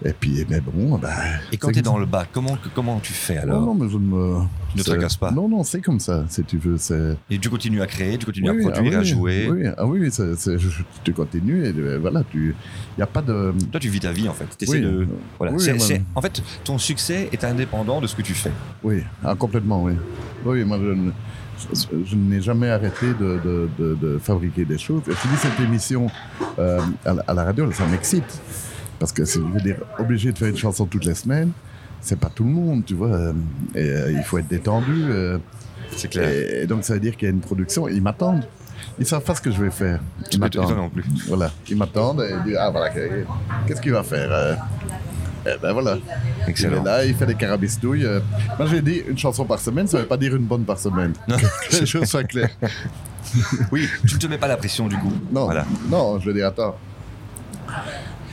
[0.05, 1.11] Et puis, mais bon, bah,
[1.53, 3.43] Et quand tu es dans le bas, comment, comment tu fais ça.
[3.43, 4.39] alors Non, non, mais je ne me.
[4.73, 6.77] Tu ne tracasses pas Non, non, c'est comme ça, si tu veux.
[7.31, 9.49] Et tu continues à créer, tu continues Oui, à produire, ah à oui, jouer.
[9.51, 12.57] Oui, ah oui, je- je- tu continues et euh, voilà, tu.
[12.97, 13.55] Il n'y a pas de.
[13.71, 14.47] Toi, tu vis ta vie en fait.
[14.69, 15.07] Oui, de...
[15.39, 15.55] voilà.
[16.17, 18.53] En fait, ton succès est indépendant de ce que tu fais.
[18.83, 19.93] Oui, ah, complètement, oui.
[20.45, 21.11] Oui, moi, je,
[22.05, 25.03] je- n'ai jamais arrêté de, de- de- de fabriquer des choses.
[25.09, 26.07] Et je dis, cette émission
[26.59, 28.41] euh, à, la- à la radio, ça m'excite.
[28.99, 31.51] Parce que, c'est- je veux dire, obligé de faire une chanson toutes les semaines,
[32.01, 33.09] c'est pas tout le monde, tu vois.
[33.09, 33.33] euh,
[33.75, 35.05] Et euh, il faut être détendu.
[35.09, 35.39] euh,
[35.97, 36.29] C'est clair.
[36.29, 37.89] et, et donc, ça veut dire qu'il y a une production.
[37.89, 38.45] Ils m'attendent.
[38.99, 40.01] Ils savent pas ce que je vais faire.
[40.33, 40.77] Ils m'attendent.
[40.77, 41.05] non plus.
[41.29, 43.25] Voilà, ils m'attendent et ils disent Ah voilà, que-
[43.67, 44.59] qu'est-ce qu'il va faire
[45.47, 45.99] Eh ben voilà.
[46.47, 46.83] Il Excellent.
[46.83, 48.05] est là, il fait des carabistouilles.
[48.07, 48.21] euh.
[48.59, 51.13] Moi j'ai dit une chanson par semaine, ça veut pas dire une bonne par semaine.
[51.29, 51.37] Non.
[51.71, 52.51] que les choses soient claires.
[53.73, 55.13] Oui, tu ne te mets pas la pression du coup.
[55.33, 55.65] Non, Voilà.
[55.91, 56.77] non, je veux dire, attends.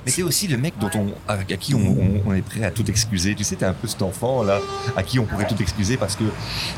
[0.05, 2.64] Mais c'est aussi le mec dont on, à, à qui on, on- on est prêt
[2.64, 3.36] à tout excuser.
[3.36, 4.60] Tu sais, t'es un peu cet enfant là,
[4.95, 6.24] à qui on pourrait tout excuser parce que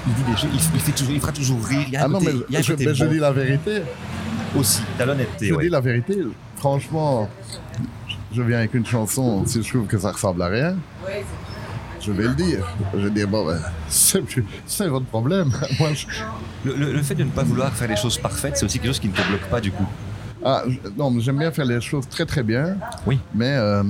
[0.07, 1.83] il dit des choses, il, il fait toujours, il fera toujours rire.
[1.87, 2.63] Il y a un Ah non, côté, mais, il y a un
[2.93, 3.81] je, dis la vérité.
[4.55, 4.81] aussi.
[4.97, 5.47] T'as l'honnêteté.
[5.47, 5.63] Je ouais.
[5.63, 6.17] dis la vérité.
[6.57, 7.29] Franchement,
[8.33, 10.75] je viens avec une chanson, si je trouve que ça ressemble à rien,
[11.99, 12.65] je vais le dire.
[12.93, 13.59] Je vais dire, bon, ben,
[13.89, 15.51] c'est votre problème.
[15.79, 16.05] Moi, je,
[16.65, 18.87] Le, le- le fait de ne pas vouloir faire les choses parfaites, c'est aussi quelque
[18.87, 19.85] chose qui ne te bloque pas du coup.
[20.43, 20.63] Ah,
[20.97, 22.75] non, j'aime bien faire les choses très très bien.
[23.05, 23.19] Oui.
[23.35, 23.83] Mais euh,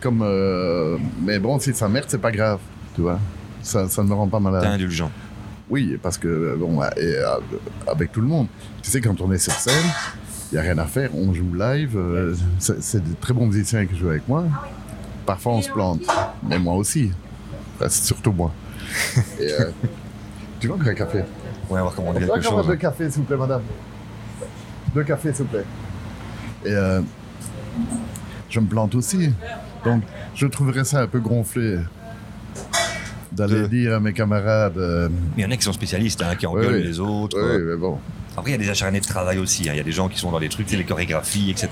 [0.00, 2.58] comme, euh, mais bon, si ça merde, c'est pas grave,
[2.94, 3.18] tu vois.
[3.62, 4.64] Ça, ça ne me rend pas T'es malade.
[4.64, 5.10] indulgent.
[5.68, 7.36] Oui, parce que euh, bon, et, euh,
[7.86, 8.46] avec tout le monde.
[8.82, 9.74] Tu sais, quand on est sur scène,
[10.52, 11.10] il y a rien à faire.
[11.14, 11.96] On joue live.
[11.96, 14.44] euh, c'est des très bons musiciens qui jouent avec moi.
[15.26, 16.00] Parfois, on se plante,
[16.42, 17.12] mais moi aussi.
[17.76, 18.52] Enfin, c'est surtout moi.
[19.38, 19.70] Et, euh,
[20.60, 21.18] tu veux un café?
[21.68, 22.66] Ouais, on va peut quelque chose.
[22.66, 23.62] deux cafés, s'il vous plaît, madame.
[24.94, 25.64] Deux cafés, s'il vous plaît.
[26.64, 27.00] Et euh,
[28.48, 29.32] je me plante aussi.
[29.84, 30.02] Donc,
[30.34, 31.78] je trouverais ça un peu gonflé
[33.30, 34.80] d'aller dire à mes camarades.
[35.36, 36.82] il y en a qui sont spécialistes, hein, qui engueulent oui.
[36.82, 37.38] les autres.
[37.40, 37.98] oui, mais bon.
[38.36, 39.68] Après, il y a des acharnés de travail aussi.
[39.68, 39.72] hein.
[39.74, 41.68] Il y a des gens qui sont dans des trucs, les chorégraphies, etc.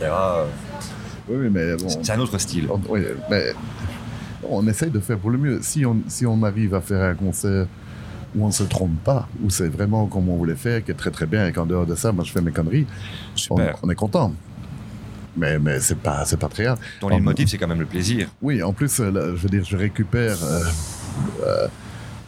[1.29, 1.89] Oui, mais bon.
[1.89, 2.67] C'est un autre style.
[2.71, 3.53] On, oui, mais
[4.49, 5.61] on essaye de faire pour le mieux.
[5.63, 7.67] Si on, si on arrive à faire un concert
[8.35, 10.95] où on ne se trompe pas, où c'est vraiment comme on voulait faire, qui est
[10.95, 12.87] très très bien, et qu'en dehors de ça, moi je fais mes conneries,
[13.51, 14.33] on, on est content.
[15.37, 16.79] Mais, mais c'est pas, c'est pas très grave.
[17.01, 18.29] Ton leitmotiv, c'est quand même le plaisir.
[18.43, 20.63] Oui, en plus, euh, là, je veux dire, je récupère euh,
[21.47, 21.69] euh,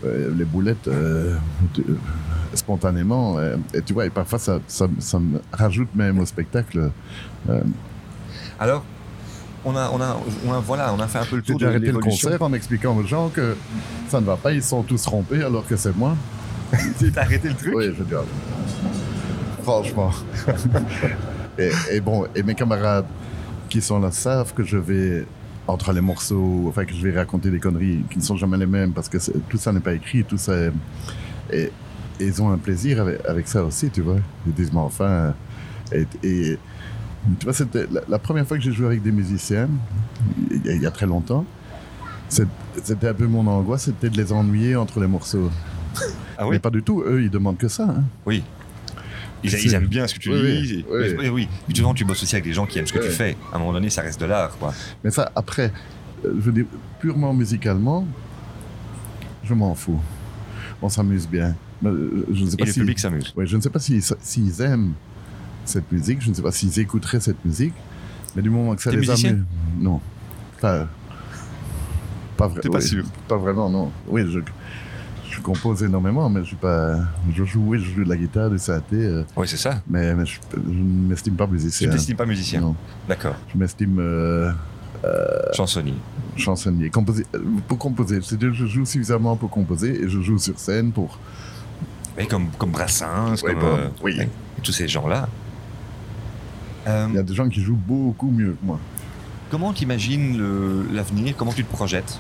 [0.04, 1.36] les boulettes euh,
[1.78, 1.82] euh,
[2.54, 3.38] spontanément.
[3.38, 6.90] euh, et tu vois, et parfois, ça, ça, ça me rajoute même au spectacle.
[7.48, 7.60] Euh,
[8.58, 8.84] Alors,
[9.64, 11.66] on a, on a, on a, voilà, on a fait un peu le tour de
[11.66, 13.56] arrêté le concert en expliquant aux gens que
[14.08, 16.16] ça ne va pas, ils sont tous rompés alors que c'est moi.
[17.14, 17.74] T'as arrêté le truc?
[17.74, 18.22] Oui, je dire.
[19.62, 20.10] Franchement.
[21.58, 23.06] et, et bon, et mes camarades
[23.68, 25.26] qui sont là savent que je vais
[25.70, 28.66] entre les morceaux, enfin que je vais raconter des conneries qui ne sont jamais les
[28.66, 29.18] mêmes parce que
[29.48, 30.72] tout ça n'est pas écrit, tout ça est-
[31.52, 31.62] et,
[32.20, 34.16] et ils ont un plaisir avec, avec ça aussi, tu vois.
[34.46, 35.34] Ils disent, mais enfin,
[35.92, 36.58] et, et
[37.38, 39.68] tu vois, c'était la, la première fois que j'ai joué avec des musiciens,
[40.50, 41.44] il y a, il y a très longtemps,
[42.28, 45.50] c'était un peu mon angoisse, c'était de les ennuyer entre les morceaux.
[46.38, 46.52] Ah oui?
[46.52, 47.02] Mais pas du tout.
[47.04, 47.84] Eux, ils demandent que ça.
[47.84, 48.04] hein.
[48.24, 48.42] Oui.
[49.42, 50.84] Ils, aiment bien ce que tu Oui, dis.
[50.90, 51.28] oui, et- oui.
[51.28, 51.48] oui.
[51.68, 53.36] Mais souvent, tu bosses aussi avec des gens qui aiment ce que tu fais.
[53.52, 54.74] À un moment donné, ça reste de l'art, quoi.
[55.02, 55.72] Mais ça, après,
[56.24, 56.66] euh, je veux dire,
[57.00, 58.06] purement musicalement,
[59.44, 60.00] je m'en fous.
[60.82, 61.54] On s'amuse bien.
[61.82, 62.80] Mais, euh, je ne sais Et pas le si...
[62.80, 63.32] public s'amuse.
[63.36, 64.92] Ouais, je ne sais pas s'ils s'ils aiment
[65.64, 67.74] cette musique, je ne sais pas s'ils écouteraient cette musique,
[68.36, 69.44] mais du moment que ça T'es les amuse.
[69.78, 70.00] Non.
[70.56, 70.86] Enfin,
[72.36, 72.60] pas vraiment.
[72.62, 73.90] T'es pas sûr Pas vraiment, non.
[74.08, 74.40] Oui, je,
[75.40, 76.96] je compose énormément, mais je suis pas.
[77.34, 79.80] Je joue, oui, je joue de la guitare, du synthé, euh, Oui, c'est ça.
[79.88, 81.88] mais, mais je, ne m'estime pas Tu musicien.
[81.88, 82.60] ne t'estimes pas musicien.
[82.60, 82.74] Non,
[83.08, 83.34] D'accord.
[83.52, 84.52] je m'estime euh,
[85.54, 85.94] Chansonnier.
[86.36, 86.90] chansonnier.
[86.90, 90.92] Composer, euh, pour composer, c'est-à-dire je joue suffisamment pour composer et je joue sur scène
[90.92, 91.18] pour.
[92.18, 94.18] Et comme, comme Brassens, Ouais, comme bon, euh, oui.
[94.20, 94.28] et
[94.62, 95.26] tous ces gens-là.
[96.86, 98.78] Euh, Il y a des gens qui jouent beaucoup mieux que moi.
[99.50, 100.38] comment tu imagines
[100.92, 101.34] l'avenir?
[101.36, 102.18] Comment tu te projettes?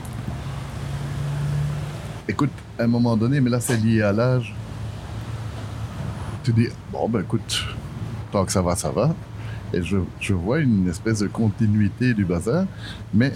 [2.28, 2.50] Écoute,
[2.80, 4.54] à un moment donné, mais là c'est lié à l'âge.
[6.42, 7.66] Tu dis, bon ben écoute,
[8.32, 9.14] tant que ça va, ça va.
[9.72, 12.64] Et je, je vois une espèce de continuité du bazar,
[13.14, 13.32] mais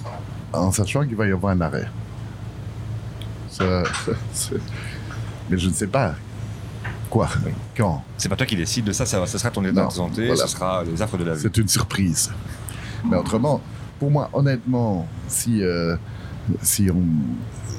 [0.52, 1.88] en sachant qu'il va y avoir un arrêt.
[3.50, 3.84] Ça-
[4.32, 4.54] ça-
[5.50, 6.14] mais je ne sais pas
[7.10, 7.28] quoi,
[7.76, 8.02] quand?
[8.16, 10.42] C'est pas toi qui décides de ça, ça, ça sera ton état de santé, voilà.
[10.42, 11.40] ce sera les affres de la vie.
[11.42, 12.32] C'est une surprise.
[13.08, 13.60] Mais autrement,
[14.00, 15.96] pour moi, honnêtement, si, euh,
[16.62, 17.02] si, on,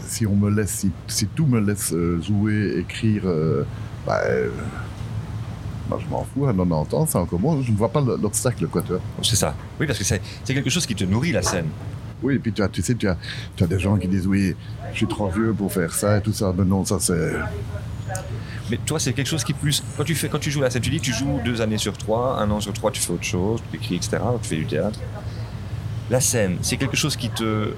[0.08, 3.24] si on me laisse, si, si tout me laisse euh, jouer, écrire,
[4.06, 4.22] bah,
[6.00, 7.62] je m'en fous, à 90 ans, c'est encore bon.
[7.62, 9.02] Je ne vois pas le- l'obstacle, quoi, tu vois.
[9.22, 9.56] C'est ça.
[9.80, 11.68] Oui, parce que c'est quelque chose qui te nourrit la scène.
[12.24, 13.18] Oui, et puis tu, as, tu sais, tu as,
[13.56, 14.56] tu as des gens qui disent, oui,
[14.94, 16.54] je suis trop vieux pour faire ça et tout ça.
[16.58, 17.34] Mais non, ça c'est...
[18.72, 19.84] Mais toi, c'est quelque chose qui plus.
[19.96, 21.96] Quand tu, fais, quand tu joues la scène, tu dis tu joues deux années sur
[21.96, 24.66] trois, un an sur trois, tu fais autre chose, tu écris, etc., tu fais du
[24.66, 25.00] théâtre.
[26.10, 27.74] La scène, c'est quelque chose qui te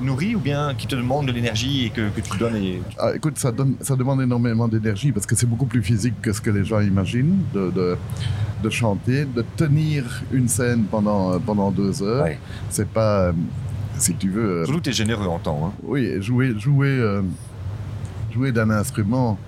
[0.00, 2.82] nourrit ou bien qui te demande de l'énergie et que, que tu donnes et...
[2.98, 6.32] Ah, écoute, ça, donne, ça demande énormément d'énergie parce que c'est beaucoup plus physique que
[6.32, 7.96] ce que les gens imaginent de, de,
[8.62, 12.24] de chanter, de tenir une scène pendant, euh, pendant deux heures.
[12.24, 12.38] Ouais.
[12.70, 13.32] C'est pas, euh,
[14.00, 15.66] si tu veux, euh, Surtout que tu es généreux en temps.
[15.66, 15.72] Hein.
[15.82, 17.22] oui, jouer, jouer, euh,
[18.32, 19.38] jouer d'un instrument.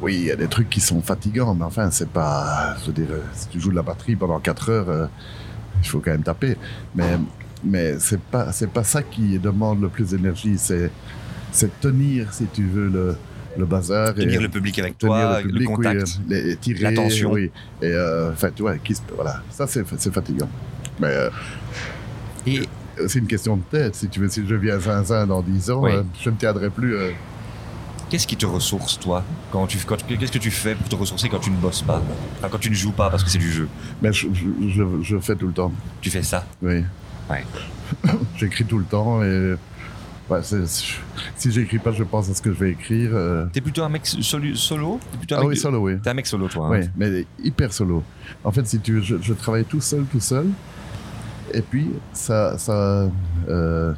[0.00, 2.76] Oui, il y a des trucs qui sont fatigants, mais enfin, c'est pas.
[2.80, 5.06] Je veux dire, si tu joues de la batterie pendant 4 heures, euh,
[5.82, 6.56] il faut quand même taper.
[6.94, 7.18] Mais,
[7.66, 10.56] mais c'est pas, c'est pas ça qui demande le plus d'énergie.
[10.58, 10.90] C'est,
[11.52, 13.16] c'est tenir, si tu veux, le,
[13.58, 14.14] le bazar.
[14.14, 16.20] Tenir et le public avec tenir toi, le le, public, oui, contact.
[16.30, 17.32] euh, les, tirer, l'attention.
[17.32, 17.50] Oui.
[17.82, 20.48] Et euh, enfin, tu vois, qui voilà, ça c'est, c'est fatigant.
[21.00, 21.30] Mais euh,
[22.46, 22.62] Et
[23.06, 23.94] c'est une question de tête.
[23.94, 25.92] Si tu veux, si je viens à Zinzin dans 10 ans, Oui.
[25.92, 26.94] euh, je ne tiendrai plus.
[26.96, 27.10] euh,
[28.08, 31.28] qu'est-ce qui te ressource, toi quand tu, quand, Qu'est-ce que tu fais pour te ressourcer
[31.28, 32.02] quand tu ne bosses pas?
[32.38, 33.68] Enfin, quand tu ne joues pas parce que c'est du jeu?
[34.02, 35.72] mais je, je, je, je fais tout le temps.
[36.00, 36.44] Tu fais ça?
[36.62, 36.84] Oui.
[37.30, 37.44] Ouais.
[38.36, 39.54] J'écris tout le temps et.
[41.36, 43.10] si j'écris pas, je pense à ce que je vais écrire.
[43.14, 43.46] euh.
[43.52, 45.00] T'es plutôt un mec solo, solo?
[45.12, 45.98] T'es plutôt un Ah mec oui, de- solo, oui.
[46.02, 46.66] T'es un mec solo, toi.
[46.66, 48.02] hein Oui, mais hyper solo.
[48.42, 50.46] En fait, si tu veux, je, je travaille tout seul, tout seul.
[51.54, 52.58] Et puis, ça.
[52.58, 53.08] ça
[53.48, 53.92] euh,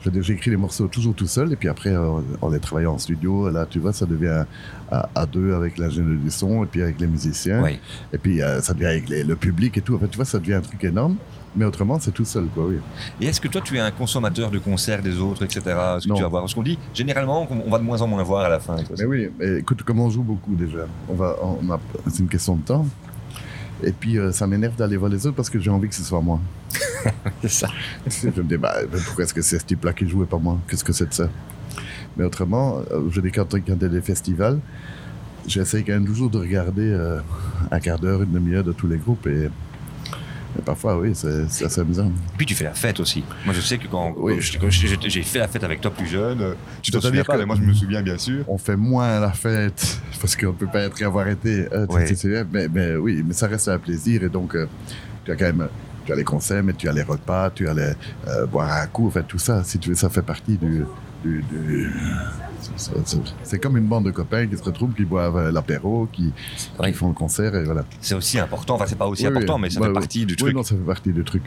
[0.00, 1.52] je veux dire, j'écris les morceaux toujours tout seul.
[1.52, 3.50] Et puis après, euh, on les travaille en studio.
[3.50, 4.44] Là, tu vois, ça devient
[4.90, 7.62] à, à deux avec l'ingénieur du son et puis avec les musiciens.
[7.62, 7.78] Ouais.
[8.12, 9.94] Et puis, euh, ça devient avec les- le public et tout.
[9.94, 11.16] En fait, tu vois, ça devient un truc énorme.
[11.56, 12.76] Mais autrement, c'est tout seul, quoi, oui.
[13.20, 15.60] Et est-ce que toi, tu es un consommateur de concerts des autres, etc.
[15.66, 16.14] Est-ce que Non.
[16.14, 16.42] tu vas voir?
[16.42, 18.76] Parce qu'on dit, généralement, on va de moins en moins voir à la fin.
[18.84, 18.94] quoi.
[18.96, 22.28] Mais oui, mais écoute, comme on joue beaucoup déjà, on va, on a, c'est une
[22.28, 22.86] question de temps.
[23.82, 26.04] Et puis, euh, ça m'énerve d'aller voir les autres parce que j'ai envie que ce
[26.04, 26.38] soit moi.
[27.42, 27.68] C'est ça.
[28.08, 28.74] je me dis, bah,
[29.06, 30.58] pourquoi est-ce que c'est ce type-là qui jouait pas moi?
[30.68, 31.28] Qu'est-ce que c'est de ça?
[32.16, 32.80] Mais autrement,
[33.10, 34.58] je dis quand quand il y a des festivals,
[35.46, 37.20] j'essaie quand même toujours de regarder euh,
[37.70, 39.44] un quart d'heure, une demi-heure de tous les groupes et,
[40.58, 42.10] et parfois, oui, c'est assez amusant.
[42.36, 43.22] Puis tu fais la fête aussi.
[43.44, 44.38] Moi, je sais que quand, Oui.
[44.40, 47.54] j'ai fait la fête avec toi plus jeune, euh, tu t'en souviens pas, mais moi,
[47.56, 48.44] je me souviens bien sûr.
[48.48, 51.66] On fait moins la fête parce qu'on ne peut pas être y avoir été.
[51.72, 52.12] euh, Ouais.
[52.72, 54.66] mais oui, mais ça reste un plaisir et donc euh,
[55.24, 55.68] tu as quand même
[56.10, 57.92] tu as les concerts, mais tu as les repas, tu as les
[58.26, 59.62] euh, boire un coup, en fait tout ça.
[59.62, 60.84] Si tu veux, ça fait partie du.
[61.24, 61.92] du- du-
[63.44, 66.32] c'est- comme une bande de copains qui se retrouvent, qui boivent euh, l'apéro, qui,
[66.94, 67.84] font le concert et voilà.
[68.00, 68.74] C'est aussi important.
[68.74, 70.54] Enfin, c'est pas aussi Oui, important, mais ça fait partie du Oui, truc.
[70.54, 71.44] non, ça fait partie du truc.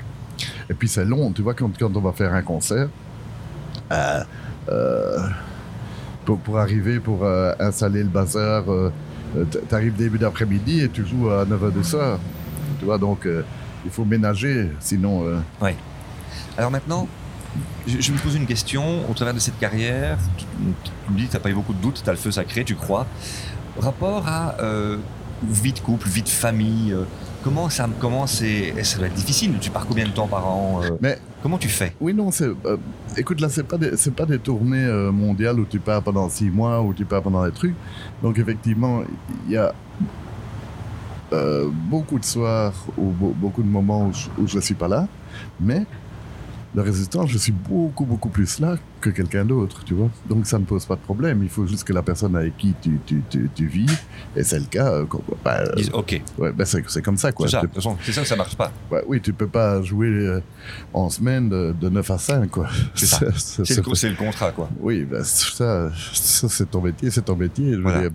[0.70, 2.88] Et puis c'est long, tu vois, quand, quand on va faire un concert,
[3.92, 4.24] euh,
[4.70, 5.18] euh,
[6.26, 8.92] pour, pour arriver, pour euh, installer le bazar, euh,
[9.38, 12.18] euh, t- t'arrives début d'après-midi et tu joues à 9h du soir.
[12.80, 13.26] Tu vois, donc
[13.86, 15.24] il faut ménager, sinon...
[15.26, 15.40] euh,
[16.58, 17.08] Alors maintenant,
[17.88, 20.18] je, je me pose une question au travers de cette carrière.
[20.38, 20.46] Tu,
[20.84, 22.32] tu me dis que tu n'as pas eu beaucoup de doutes, tu as le feu
[22.32, 23.06] sacré, tu crois.
[23.80, 24.98] Rapport à euh,
[25.44, 27.04] vie de couple, vie de famille, euh,
[27.44, 29.58] Comment ça, comment c'est, ça doit être difficile?
[29.60, 31.94] Tu pars combien de temps par an euh, Mais Comment tu fais?
[32.00, 32.46] oui, non, c'est.
[32.46, 32.78] euh,
[33.18, 36.50] écoute, là, c'est pas c'est pas des tournées euh, mondiales où tu pars pendant six
[36.50, 37.76] mois, où tu pars pendant des trucs.
[38.22, 39.02] Donc, effectivement,
[39.46, 39.74] il y a
[41.34, 45.08] euh, beaucoup de soirs ou be- beaucoup de moments où je, je suis pas là.
[45.60, 45.86] Mais
[46.76, 50.10] le résultat, je suis beaucoup, beaucoup plus là que quelqu'un d'autre, tu vois.
[50.28, 51.44] Donc, ça ne pose pas de problème.
[51.44, 53.86] Il faut juste que la personne avec qui tu, tu, tu, tu vis,
[54.36, 57.32] et c'est le cas, euh, qu'on- bah, euh, Ils Ok, ouais, bah, c'est, comme ça,
[57.32, 57.46] quoi.
[57.48, 57.62] c'est ça.
[57.62, 57.76] De toute
[58.16, 58.72] ça que ça marche pas.
[58.90, 60.42] Ouais, oui, tu peux pas jouer euh,
[60.94, 62.68] en semaine de, de 9 à 5, quoi.
[62.96, 63.20] C'est ça.
[63.36, 63.76] C'est
[64.10, 64.68] le, contrat, quoi.
[64.80, 67.72] Oui, ben, ça, ça c'est ton métier, c'est ton métier.
[67.74, 68.02] Je veux Voilà.
[68.02, 68.12] dire,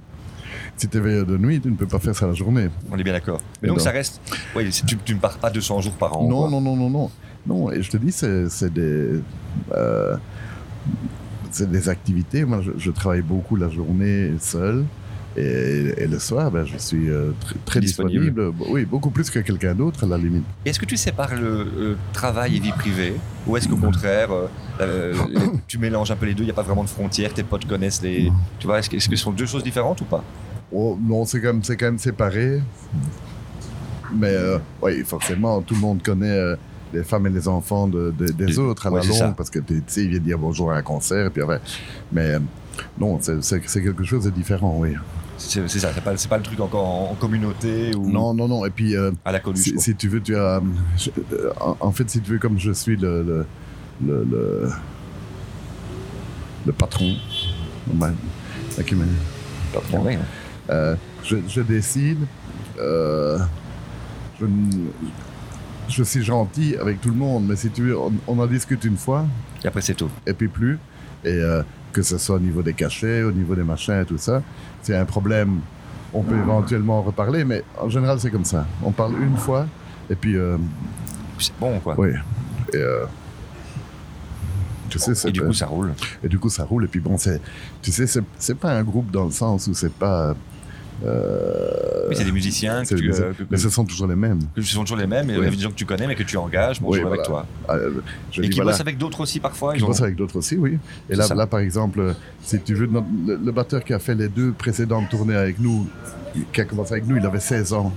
[0.79, 2.68] si tu es veilleur de nuit, tu ne peux pas faire ça la journée.
[2.91, 3.41] On est bien d'accord.
[3.62, 4.20] Mais Et donc ça reste.
[4.57, 6.29] Ouais, tu, tu ne pars pas 200 jours par an.
[6.29, 6.51] non, quoi.
[6.51, 7.11] non, non, non, non.
[7.47, 9.20] Non, et je te dis, c'est des...
[9.74, 10.16] euh,
[11.51, 12.45] c'est des activités.
[12.45, 14.85] Moi, je, je travaille beaucoup la journée seul.
[15.37, 18.24] Et, et le soir, ben, je suis euh, tr- très Disponible.
[18.35, 18.55] disponible.
[18.70, 20.43] Oui, beaucoup plus que quelqu'un d'autre, à la limite.
[20.64, 23.14] Est-ce que tu sépares le, le travail et vie privée?
[23.47, 24.47] Ou est-ce qu'au contraire, euh,
[24.81, 25.14] euh,
[25.68, 27.66] tu mélanges un peu les deux, il n'y a pas vraiment de frontières, tes potes
[27.68, 28.33] connaissent les.
[28.59, 30.24] Tu vois, est-ce que, est-ce que ce sont deux choses différentes ou pas?
[30.73, 32.61] Oh, non, c'est quand, même- c'est quand même séparé.
[34.14, 36.57] Mais euh, oui, forcément, tout le monde connaît euh,
[36.93, 39.59] les femmes et les enfants de- de- des autres à ouais, la longue parce que
[39.59, 41.27] tu sais, ils viennent dire bonjour à un concert.
[41.27, 41.61] Et puis, après,
[42.12, 42.39] mais euh,
[42.99, 44.95] non, c'est- quelque chose de différent, oui.
[45.37, 48.49] C'est ça, c'est pas, c'est pas le truc encore en, en communauté ou Non, non,
[48.49, 48.64] non.
[48.66, 49.73] Et puis, euh, à la Coluche.
[49.79, 50.61] si, tu veux, tu as.
[50.97, 53.23] je- euh, en, en fait, si tu veux, comme je suis le.
[53.23, 53.47] le,
[54.05, 54.69] le, le,
[56.66, 57.14] le patron.
[58.01, 58.09] Ouais,
[58.93, 59.05] mais-
[59.73, 59.99] patron.
[60.03, 60.19] Ouais, ouais.
[60.71, 60.95] Euh,
[61.25, 62.19] je, je décide.
[62.79, 63.39] euh,
[65.89, 68.85] je, suis gentil avec tout le monde, mais si tu veux, on, on en discute
[68.85, 69.25] une fois,
[69.64, 70.11] Et après, c'est tout.
[70.27, 70.79] et puis plus.
[71.25, 71.62] Et euh,
[71.93, 74.43] que ce soit au niveau des cachets, au niveau des machins et tout ça,
[74.83, 75.61] c'est un problème.
[76.14, 78.66] On peut éventuellement en reparler, mais en général, c'est comme ça.
[78.83, 79.66] On parle une fois,
[80.09, 80.57] et puis, euh,
[81.39, 81.95] C'est bon, quoi.
[81.99, 82.11] oui.
[82.73, 82.83] Et,
[84.91, 85.93] tu sais, Et du coup, ça roule.
[86.25, 86.85] et du coup, ça roule.
[86.85, 87.41] Et puis bon, c'est,
[87.83, 88.07] tu sais,
[88.39, 90.35] c'est pas un groupe dans le sens où c'est pas.
[91.07, 94.41] Euh, Mais c'est des musiciens que, tu, euh, que, mais ce sont toujours les mêmes.
[94.55, 95.51] que ce sont toujours les mêmes, et Oui.
[95.51, 97.47] des gens que tu connais, mais que tu engages pour Oui, jouer avec toi.
[97.71, 97.91] Euh,
[98.33, 99.75] je Et qui voilà, bossent avec d'autres aussi parfois.
[99.75, 100.79] je ils ont- bosse avec d'autres aussi, oui.
[101.09, 104.15] Et là, là, par exemple, si tu veux, notre- le, le batteur qui a fait
[104.15, 105.87] les deux précédentes tournées avec nous,
[106.53, 107.93] qui a commencé avec nous, il avait 16 ans.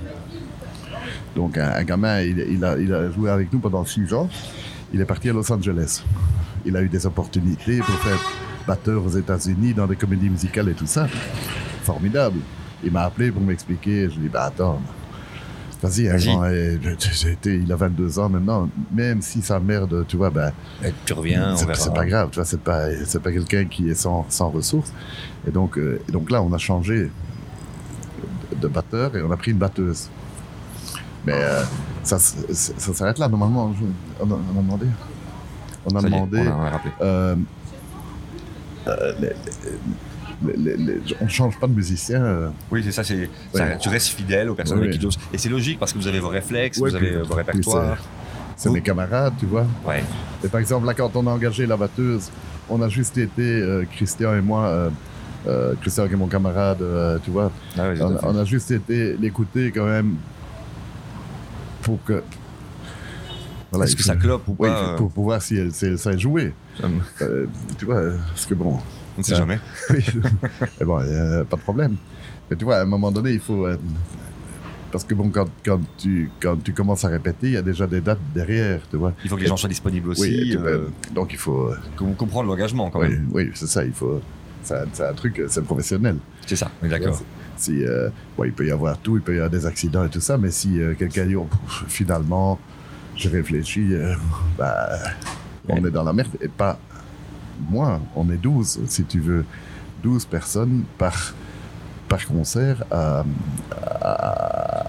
[1.36, 4.30] Donc, un, un gamin, il, il a, il a joué avec nous pendant 6 ans.
[4.94, 6.04] Il est parti à Los Angeles.
[6.66, 8.20] Il a eu des opportunités pour faire
[8.68, 11.08] batteur aux États-Unis dans des comédies musicales et tout ça.
[11.84, 12.38] Formidable.
[12.84, 14.10] Il m'a appelé pour m'expliquer.
[14.10, 14.82] Je lui ai dit, bah attends,
[15.84, 18.70] vas-y, eh, il a 22 ans maintenant.
[18.94, 20.52] Même si sa merde, tu vois, ben,
[20.84, 23.96] Et tu reviens, c'est pas grave, tu vois, c'est pas, c'est pas quelqu'un qui est
[23.96, 24.92] sans, sans ressources.
[25.48, 27.10] Et donc, euh, et donc là, on a changé
[28.60, 30.10] de, batteur et on a pris une batteuse.
[31.26, 31.64] Mais euh,
[32.04, 32.40] ça, ça,
[32.78, 33.74] ça s'arrête là, normalement.
[34.20, 34.86] on, a, on a demandé.
[35.86, 36.40] On a Ça y est, demandé.
[36.40, 36.94] on a, on a rappelé.
[37.02, 37.36] euh,
[38.88, 39.36] euh, les- les-
[40.46, 42.22] les- les- les- on change pas de musicien.
[42.24, 43.78] euh, Oui, c'est ça, c'est, Ouais.
[43.80, 45.18] tu restes fidèle aux personnes Oui, avec qui tu.
[45.34, 47.98] Et c'est logique parce que vous avez vos réflexes, Ouais, vous avez puis- vos répertoires.
[48.56, 49.66] c'est mes camarades, tu vois.
[49.88, 50.04] Ouais.
[50.44, 52.30] Et par exemple, là, quand on a engagé la batteuse,
[52.70, 54.90] on a juste été, euh, Christian et moi,
[55.48, 56.84] euh, Christian qui est mon camarade,
[57.24, 60.16] tu vois, Ah ouais, on, a juste été l'écouter quand même
[61.82, 62.22] pour que.
[63.72, 66.18] Voilà, Est-ce que ça clope ou pas pour, pour voir si elle, si elle sait
[66.20, 66.54] jouer.
[67.78, 68.78] tu vois, parce que bon,
[69.18, 69.60] On ne sait jamais.
[69.90, 70.06] oui,
[70.80, 71.96] mais bon, euh, pas de problème.
[72.50, 73.66] Mais tu vois, à un moment donné, il faut.
[73.66, 73.78] euh,
[74.92, 77.88] parce que bon, quand, quand, tu, quand tu commences à répéter, il y a déjà
[77.88, 79.14] des dates derrière, tu vois.
[79.24, 80.22] Il faut que les gens soient disponibles aussi.
[80.24, 81.70] Oui, euh, donc il faut.
[81.70, 83.30] euh, qu'on comprend l'engagement quand même.
[83.32, 84.22] oui c'est ça, il faut.
[84.64, 86.18] C'est un, truc, c'est professionnel.
[86.46, 87.20] C'est ça, on est d'accord.
[87.58, 88.10] Si, euh,
[88.44, 90.52] il peut y avoir tout, il peut y avoir des accidents et tout ça, mais
[90.52, 91.48] si euh, quelqu'un dit, oh,
[91.88, 92.60] finalement,
[93.16, 94.14] j'ai réfléchi, euh,
[94.58, 94.90] bah,
[95.70, 96.30] on est dans la merde.
[96.42, 96.80] Et pas
[97.70, 99.46] moins, on est 12, si tu veux.
[100.04, 101.36] 12 personnes par,
[102.10, 103.24] par concert à,
[104.02, 104.86] à,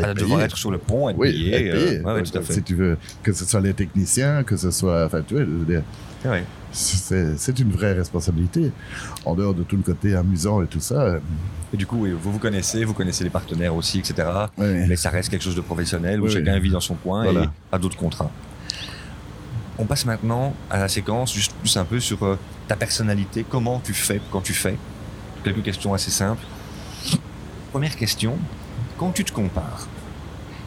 [0.00, 1.54] être devoir être sur le pont, être Oui, payé.
[1.54, 1.98] être payé.
[1.98, 2.52] euh, ouais, ouais, tout à fait.
[2.54, 5.04] Si tu veux, que ce soit les techniciens, que ce soit.
[5.06, 5.82] Enfin, tu vois, je veux dire,
[6.24, 6.44] Ouais.
[6.72, 8.70] c'est une vraie responsabilité.
[9.24, 11.00] En dehors de tout le côté amusant et tout ça.
[11.00, 11.18] euh,
[11.72, 14.28] Et du coup, oui, vous vous connaissez, vous connaissez les partenaires aussi, etc.
[14.58, 17.44] Mais ça reste quelque chose de professionnel où chacun vit dans son coin Voilà.
[17.44, 18.30] et a d'autres contrats.
[19.80, 23.80] On passe maintenant à la séquence, juste plus un peu sur euh, ta personnalité, comment
[23.82, 24.76] tu fais quand tu fais?
[25.42, 26.44] Quelques questions assez simples.
[27.72, 28.36] Première question,
[28.98, 29.88] quand tu te compares,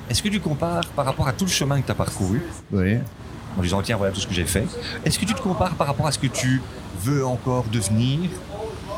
[0.10, 2.42] est-ce que tu compares par rapport à tout le chemin que tu as parcouru,
[2.72, 2.98] Oui.
[3.56, 4.66] en disant tiens voilà tout ce que j'ai fait,
[5.06, 6.60] est-ce que tu te compares par rapport à ce que tu
[7.04, 8.32] veux encore devenir?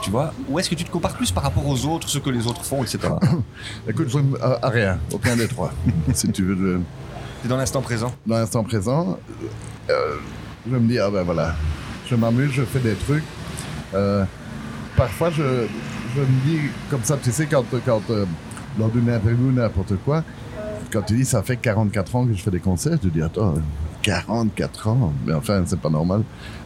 [0.01, 0.33] Tu vois?
[0.47, 2.63] Ou est-ce que tu te compares plus par rapport aux autres, ce que les autres
[2.63, 2.99] font, etc.
[3.89, 5.73] Écoute, je, à, à, rien, aucun des trois.
[6.13, 6.81] si tu veux.
[7.47, 9.19] Dans l'instant présent Dans l'instant présent,
[9.89, 10.15] euh,
[10.67, 11.55] je me dis, ah ben voilà,
[12.09, 13.23] je m'amuse, je fais des trucs.
[13.93, 14.25] Euh,
[14.97, 15.67] parfois, je,
[16.15, 18.25] je, me dis comme ça, tu sais, quand, quand euh,
[18.79, 20.23] lors d'une interview, n'importe quoi,
[20.91, 23.53] quand tu dis ça fait 44 ans que je fais des concerts, tu dis, attends,
[24.01, 26.23] 44 ans, mais enfin, c'est pas normal.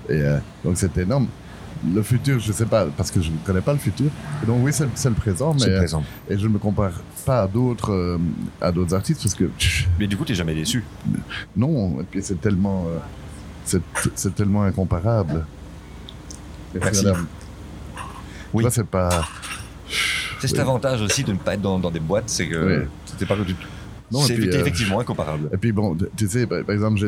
[0.07, 1.27] Et euh, donc, c'est énorme.
[1.93, 4.07] Le futur, je sais pas, parce que je ne connais pas le futur.
[4.43, 5.67] Et donc, oui, c'est le présent, mais.
[5.67, 6.03] Le présent.
[6.29, 6.91] Et je me compare
[7.29, 8.17] pas à d'autres euh,
[8.59, 9.49] à d'autres artistes parce que.
[9.99, 10.83] Mais du coup, tu n'es jamais déçu.
[11.55, 12.87] Non, et puis c'est tellement.
[12.87, 13.79] Euh,
[14.15, 15.45] c'est tellement incomparable.
[16.73, 17.05] Merci.
[18.51, 18.65] Oui.
[18.71, 19.27] c'est pas.
[20.39, 20.61] C'est cet oui.
[20.61, 22.87] avantage aussi de ne pas être dans, dans des boîtes, c'est que oui.
[23.05, 23.67] c'était pas du tout.
[24.11, 25.49] Non, c'est euh, effectivement incomparable.
[25.53, 26.99] Et puis bon, tu sais, par, par exemple,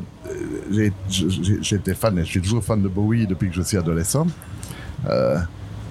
[0.69, 4.27] j'étais fan, et je suis toujours fan de Bowie depuis que je suis adolescent.
[5.09, 5.39] Euh,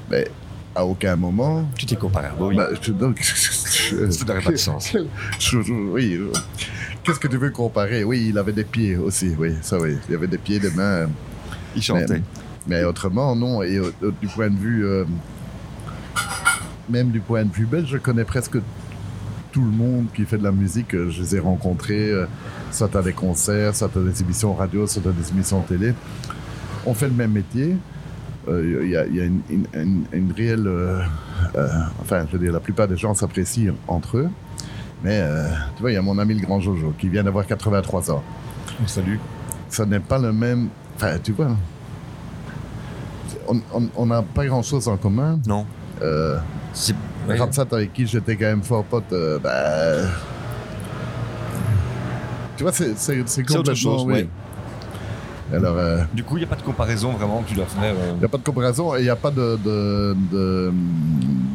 [0.09, 0.31] mais
[0.81, 1.65] à aucun moment.
[1.99, 2.57] Comparé à Bowie.
[2.57, 4.93] Bah, je, donc, ça n'aurait pas de sens.
[5.93, 6.19] Oui.
[7.03, 8.05] Qu'est-ce que tu veux comparer?
[8.05, 9.97] Oui, il avait des pieds aussi, oui, ça oui.
[10.09, 11.09] Il avait des pieds, des mains.
[11.75, 12.21] Il chantait.
[12.67, 13.63] Mais, mais autrement, non.
[13.63, 14.87] Et euh, du point de vue.
[14.87, 15.05] Euh,
[16.89, 18.59] même du point de vue belge, je connais presque
[19.53, 20.93] tout le monde qui fait de la musique.
[20.93, 22.27] Je les ai rencontrés, euh,
[22.71, 25.95] soit à des concerts, soit à des émissions radio, soit à des émissions télé.
[26.87, 27.77] On fait le même métier.
[28.47, 30.67] Il euh, y, a, y a une, une, une réelle.
[30.67, 31.01] Euh,
[31.57, 31.69] euh,
[32.01, 34.29] enfin, je veux dire, la plupart des gens s'apprécient entre eux.
[35.03, 35.23] Mais
[35.77, 38.23] tu vois, il y a mon ami le grand Jojo qui vient d'avoir 83 ans.
[38.87, 39.19] Salut.
[39.69, 40.69] Ça n'est pas le même.
[40.97, 41.57] Enfin, tu vois.
[43.97, 45.41] On n'a pas grand chose en commun.
[45.47, 45.67] Non.
[46.03, 46.39] Euh,
[47.29, 50.09] Ramsat avec qui j'étais quand même fort pote, euh, ben...
[52.57, 53.61] Tu vois, c'est complètement...
[53.61, 54.13] autre chose, oui.
[54.13, 54.29] ouais.
[55.53, 57.95] Alors, euh, du coup, il n'y a pas de comparaison vraiment que tu dois faire.
[57.95, 58.19] Il euh...
[58.19, 60.73] n'y a pas de comparaison et il n'y a pas de, de, de,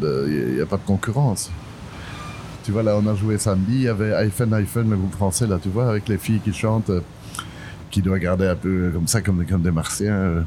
[0.02, 1.50] de y a pas de concurrence.
[2.64, 5.48] Tu vois, là, on a joué samedi, il y avait iPhone, iPhone, le groupe français,
[5.48, 7.02] là, tu vois, avec les filles qui chantent, euh,
[7.91, 10.43] qui doivent regarder un peu comme ça, comme, comme des martiens.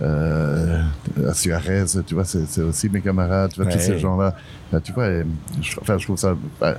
[0.00, 0.82] Euh,
[1.28, 3.76] à Suarez, tu vois, c'est aussi mes camarades, tu vois, ouais.
[3.76, 4.34] tous ces gens-là.
[4.84, 5.26] Tu vois, et,
[5.60, 6.36] je, enfin, je trouve ça.
[6.60, 6.76] Ben,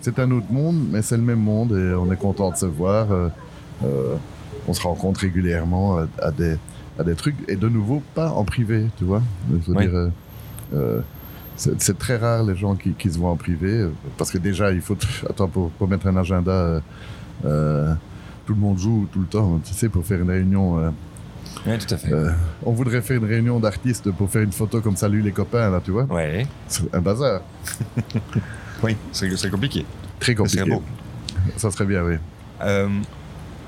[0.00, 2.66] c'est un autre monde, mais c'est le même monde et on est content de se
[2.66, 3.12] voir.
[3.12, 3.28] Euh,
[3.84, 4.16] euh,
[4.68, 6.56] on se rencontre régulièrement à, à, des,
[6.98, 9.22] à des trucs et de nouveau, pas en privé, tu vois.
[9.50, 9.86] Je veux Oui.
[9.88, 10.10] dire,
[10.74, 11.00] euh,
[11.56, 13.86] c'est très rare les gens qui, qui, se voient en privé
[14.16, 14.96] parce que déjà, il faut.
[15.30, 16.80] Attends, pour, pour mettre un agenda,
[17.44, 17.94] euh,
[18.46, 20.78] tout le monde joue tout le temps, tu sais, pour faire une réunion.
[20.78, 20.90] euh,
[21.66, 22.12] Oui, tout à fait.
[22.12, 22.30] euh,
[22.64, 25.80] on voudrait faire une réunion d'artistes pour faire une photo comme salut les copains, là,
[25.84, 26.04] tu vois.
[26.04, 26.46] Ouais.
[26.68, 27.42] C'est un bazar.
[28.82, 29.86] Oui, c'est compliqué.
[30.18, 30.58] Très compliqué.
[30.58, 30.82] Ça serait beau.
[31.56, 32.14] Ça serait bien, oui.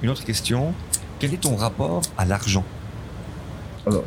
[0.03, 0.75] Une autre question.
[1.19, 2.65] Quel est ton rapport à l'argent?
[3.87, 4.05] Alors,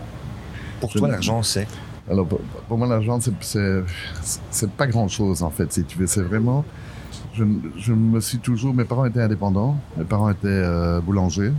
[0.79, 1.67] Pour toi, l'argent, c'est?
[2.09, 6.07] Alors pour, pour moi, l'argent, c'est- pas grand-chose, en fait, si tu veux.
[6.07, 6.63] C'est vraiment...
[7.33, 7.43] Je,
[7.77, 8.73] je me suis toujours...
[8.73, 9.77] Mes parents étaient indépendants.
[9.97, 11.51] Mes parents étaient euh, boulangers.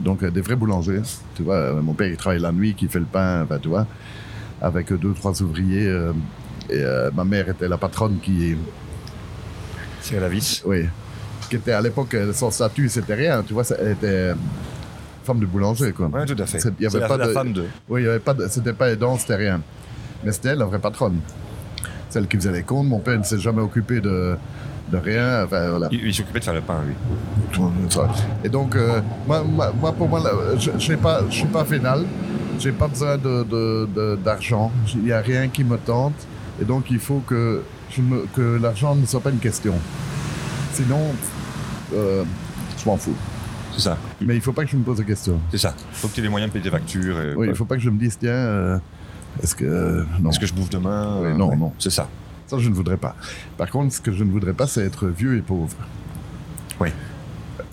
[0.00, 1.02] Donc, euh, des vrais boulangers.
[1.34, 3.86] Tu vois, euh, mon père, il travaille la nuit, qui fait le pain, tu vois,
[4.60, 5.86] avec deux, trois ouvriers.
[5.86, 6.12] euh,
[6.70, 6.82] et
[7.14, 8.56] ma mère était la patronne qui...
[10.00, 10.62] C'est la vis.
[10.64, 10.84] Oui.
[11.52, 13.42] Qui était à l'époque, euh, son statut, c'était rien.
[13.46, 14.34] Tu vois, ça- elle était euh,
[15.22, 16.08] femme de boulanger, quoi.
[16.10, 16.58] Oui, tout à fait.
[16.80, 17.64] Il y avait pas la de- femme de.
[17.90, 19.60] Oui, il y avait pas de- c'était pas aidant, c'était rien.
[20.24, 21.18] Mais c'était elle, la vraie patronne.
[22.08, 22.86] Celle qui faisait les comptes.
[22.88, 24.34] Mon père ne s'est jamais occupé de,
[24.90, 25.44] de rien.
[25.44, 25.88] Enfin, voilà.
[25.92, 26.94] Il, il s'occupait de faire le pain, lui.
[28.44, 30.22] Et donc, euh, moi, moi, pour moi,
[30.58, 32.04] je ne suis pas, je suis pas vénal.
[32.58, 34.72] J'ai pas besoin de, de- de- d'argent.
[34.94, 36.14] Il n'y a rien qui me tente.
[36.62, 39.74] Et donc, il faut que, je me- que l'argent ne soit pas une question.
[40.72, 41.12] Sinon,
[41.94, 42.24] euh,
[42.78, 43.14] je m'en fous.
[43.74, 43.96] C'est ça.
[44.20, 45.40] Mais il ne faut pas que je me pose de questions.
[45.50, 45.74] C'est ça.
[45.92, 47.20] Faut que tu aies les moyens de payer tes factures.
[47.20, 48.78] et- Oui, il ne faut pas que je me dise, tiens, euh,
[49.42, 49.64] est-ce que...
[49.64, 50.04] euh.
[50.28, 51.56] Est-ce que je bouffe demain Oui, Euh, non, ouais.
[51.56, 51.72] non.
[51.78, 52.08] C'est ça.
[52.46, 53.16] Ça, je ne voudrais pas.
[53.56, 55.74] Par contre, ce que je ne voudrais pas, c'est être vieux et pauvre.
[56.80, 56.88] Oui.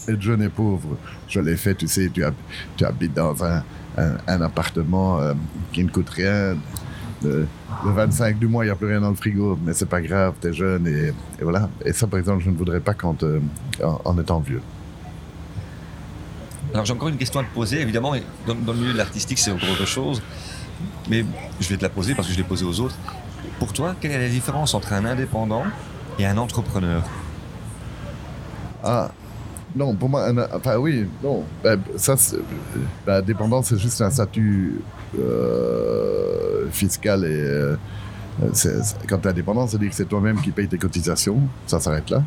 [0.07, 0.97] Être jeune et pauvre,
[1.28, 2.34] je l'ai fait, tu sais, tu, hab-
[2.78, 3.63] tu habites dans un,
[3.97, 5.20] un- un appartement
[5.74, 6.55] qui ne coûte rien.
[7.24, 7.47] Le,
[7.86, 10.01] le 25 du mois, il n'y a plus rien dans le frigo, mais c'est pas
[10.01, 11.07] grave, tu es jeune et,
[11.39, 11.70] et voilà.
[11.84, 13.39] Et ça, par exemple, je ne voudrais pas quand, euh,
[13.84, 14.61] en, en étant vieux.
[16.74, 18.13] Alors j'ai encore une question à te poser, évidemment,
[18.45, 20.22] dans, dans le milieu de l'artistique c'est encore autre chose,
[21.09, 21.26] mais
[21.59, 22.95] je vais te la poser parce que je l'ai posée aux autres.
[23.57, 25.63] Pour toi, quelle est la différence entre un indépendant
[26.20, 27.01] et un entrepreneur?
[28.84, 29.09] Ah,
[29.76, 31.43] non, pour moi, un- enfin oui, non.
[31.63, 32.38] Ben, ça, c'est-
[33.05, 34.80] ben, dépendant, c'est juste un statut
[35.18, 37.28] euh, fiscal et.
[37.28, 37.76] euh,
[39.07, 42.24] quand tu es indépendant, c'est-à-dire que c'est toi-même qui paye tes cotisations, ça s'arrête là.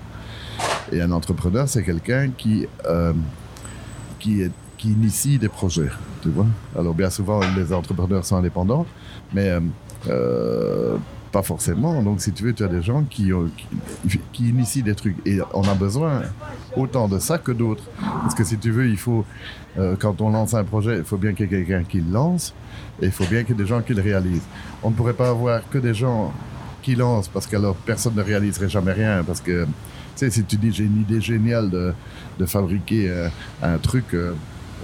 [0.90, 3.12] Et un entrepreneur, c'est quelqu'un qui, euh,
[4.18, 4.50] qui,
[4.84, 5.88] initie des projets,
[6.22, 6.46] tu vois.
[6.76, 8.84] Alors bien souvent, les entrepreneurs sont indépendants,
[9.32, 9.56] mais
[10.08, 10.96] euh,
[11.32, 12.02] pas forcément.
[12.02, 13.50] Donc, si tu veux, tu as des gens qui, ont-
[14.08, 15.16] qui, qui initient des trucs.
[15.26, 16.22] Et on a besoin
[16.76, 17.84] autant de ça que d'autres.
[18.22, 19.24] Parce que si tu veux, il faut,
[19.78, 22.12] euh, quand on lance un projet, il faut bien qu'il y ait quelqu'un qui le
[22.12, 22.54] lance
[23.00, 24.46] et il faut bien qu'il y ait des gens qui le réalisent.
[24.82, 26.32] On ne pourrait pas avoir que des gens
[26.82, 29.24] qui lancent parce qu'alors personne ne réaliserait jamais rien.
[29.24, 29.70] Parce que, tu
[30.16, 31.94] sais, si tu dis j'ai une idée géniale de,
[32.38, 33.28] de fabriquer euh,
[33.62, 34.14] un truc.
[34.14, 34.34] euh,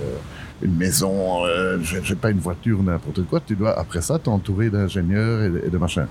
[0.02, 0.16] euh,
[0.62, 4.70] une maison, euh, je sais pas, une voiture, n'importe quoi, tu dois après ça t'entourer
[4.70, 6.06] d'ingénieurs et, de- et de machins.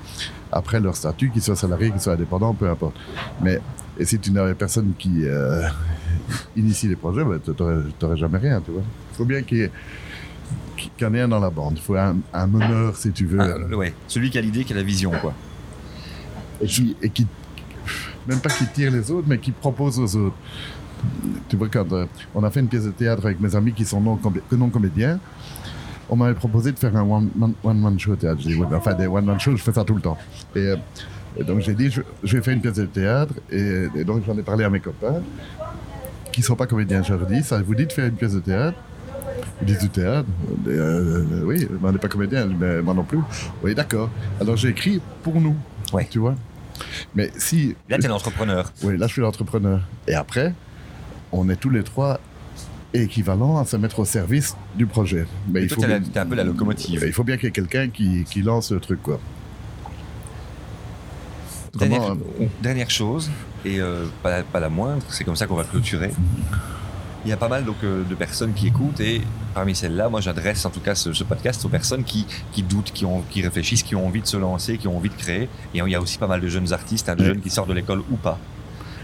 [0.51, 2.95] Après leur statut, qu'ils soient salariés, qu'ils soient indépendants, peu importe.
[3.41, 3.59] Mais
[3.99, 5.63] et si tu n'avais personne qui euh,
[6.55, 7.51] initie les projets, ben, tu
[8.01, 8.83] n'aurais jamais rien, tu vois.
[9.13, 9.71] Il faut bien qu'il y ait
[10.77, 11.73] qu'il y en ait un dans la bande.
[11.75, 13.39] Il faut un, un meneur, si tu veux.
[13.41, 13.93] Ah, ouais.
[14.07, 15.33] Celui qui a l'idée, qui a la vision, quoi.
[16.61, 17.27] et qui, et qui-
[18.27, 20.35] même pas qui tire les autres, mais qui propose aux autres.
[21.49, 23.85] Tu vois, quand euh, on a fait une pièce de théâtre avec mes amis qui
[23.85, 25.19] sont non, comé- que non comédiens,
[26.09, 28.39] on m'avait proposé de faire un one-man one man show théâtre.
[28.41, 30.17] J'ai dit, ouais, enfin, des one-man shows, je fais ça tout le temps.
[30.55, 30.75] Et, euh,
[31.37, 33.33] et donc, j'ai dit, je, je vais faire une pièce de théâtre.
[33.51, 35.21] Et, et donc, j'en ai parlé à mes copains
[36.31, 37.03] qui ne sont pas comédiens.
[37.03, 38.77] Je leur ai dit, ça vous dit de faire une pièce de théâtre?
[39.61, 40.27] Ils disent du théâtre
[40.67, 43.19] Euh, euh, Oui, mais on n'est pas comédien, mais moi non plus.
[43.63, 44.09] Oui, d'accord.
[44.41, 45.55] Alors, j'ai écrit pour nous.
[45.93, 46.07] Ouais.
[46.09, 46.35] Tu vois
[47.15, 48.71] mais si Là, t'es l'entrepreneur.
[48.83, 49.81] oui, là, je suis l'entrepreneur.
[50.07, 50.53] Et après,
[51.31, 52.19] on est tous les trois
[52.93, 55.25] équivalents à se mettre au service du projet.
[55.49, 57.03] Mais Et il toi, faut, la- bien, un peu la locomotive.
[57.05, 59.19] il faut bien qu'il y ait quelqu'un qui, qui lance le truc, quoi.
[61.77, 62.15] Dernière, euh,
[62.61, 63.29] dernière chose,
[63.65, 66.09] et euh, pas, la, pas la moindre, c'est comme ça qu'on va clôturer.
[67.25, 69.21] Il y a pas mal donc, euh, de personnes qui écoutent et
[69.53, 72.91] parmi celles-là, moi j'adresse en tout cas ce, ce podcast aux personnes qui, qui doutent,
[72.93, 75.43] qui, ont, qui réfléchissent, qui ont envie de se lancer, qui ont envie de créer.
[75.75, 77.27] Et il y a aussi pas mal de jeunes artistes, hein, de Ouais.
[77.27, 78.39] jeunes qui sortent de l'école ou pas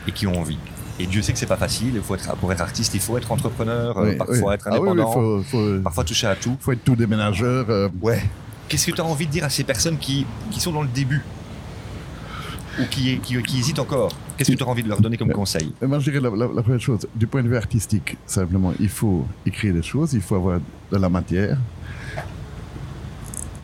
[0.07, 0.57] et qui ont envie.
[1.03, 1.91] Et Dieu sait que c'est pas facile.
[1.95, 4.53] Il faut être, pour être artiste, il faut être entrepreneur, euh, oui, parfois oui.
[4.53, 6.55] être Ah indépendant, faut, faut, parfois toucher à tout.
[6.61, 7.65] faut être tout déménageur.
[7.69, 8.23] euh, Ouais.
[8.69, 10.87] Qu'est-ce que tu as envie de dire à ces personnes qui, qui sont dans le
[10.87, 11.21] début?
[12.79, 14.13] Ou qui, qui, qui hésitent encore?
[14.37, 15.73] Qu'est-ce que tu as envie de leur donner comme conseil?
[15.81, 18.89] moi, je dirais la, la- la première chose, du point de vue artistique, simplement, il
[18.89, 20.59] faut écrire des choses, il faut avoir
[20.91, 21.57] de la matière,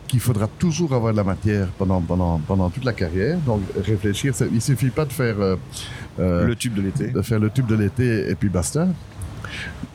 [0.10, 3.38] qu'il faudra toujours avoir de la matière pendant, pendant, pendant toute la carrière.
[3.45, 5.55] Donc, réfléchir, il suffit pas de faire, euh,
[6.20, 7.07] euh, Le tube de l'été.
[7.07, 8.88] de faire le tube de l'été et puis basta.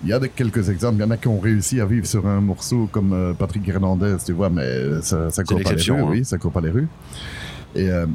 [0.03, 2.07] Il y a de- quelques exemples, il y en a qui ont réussi à vivre
[2.07, 5.83] sur un morceau comme euh, Patrick Hernandez, tu vois, mais ça, ça court pas les
[5.83, 6.07] rues, hein.
[6.09, 6.89] oui, ça court pas les rues.
[7.75, 8.07] Et, euh,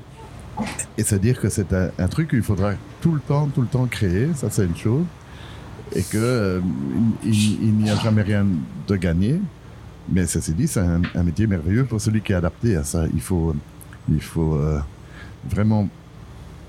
[0.97, 2.71] et c'est dire que c'est un, un truc qu'il faudra
[3.01, 5.03] tout le temps, tout le temps créer, ça c'est une chose,
[5.95, 6.59] et que euh,
[7.23, 8.45] il, il- il n'y a jamais rien
[8.87, 9.39] de gagné.
[10.11, 13.05] Mais ceci dit, c'est un, métier merveilleux pour celui qui est adapté à ça.
[13.13, 13.55] Il faut,
[14.09, 14.79] il faut euh,
[15.49, 15.87] vraiment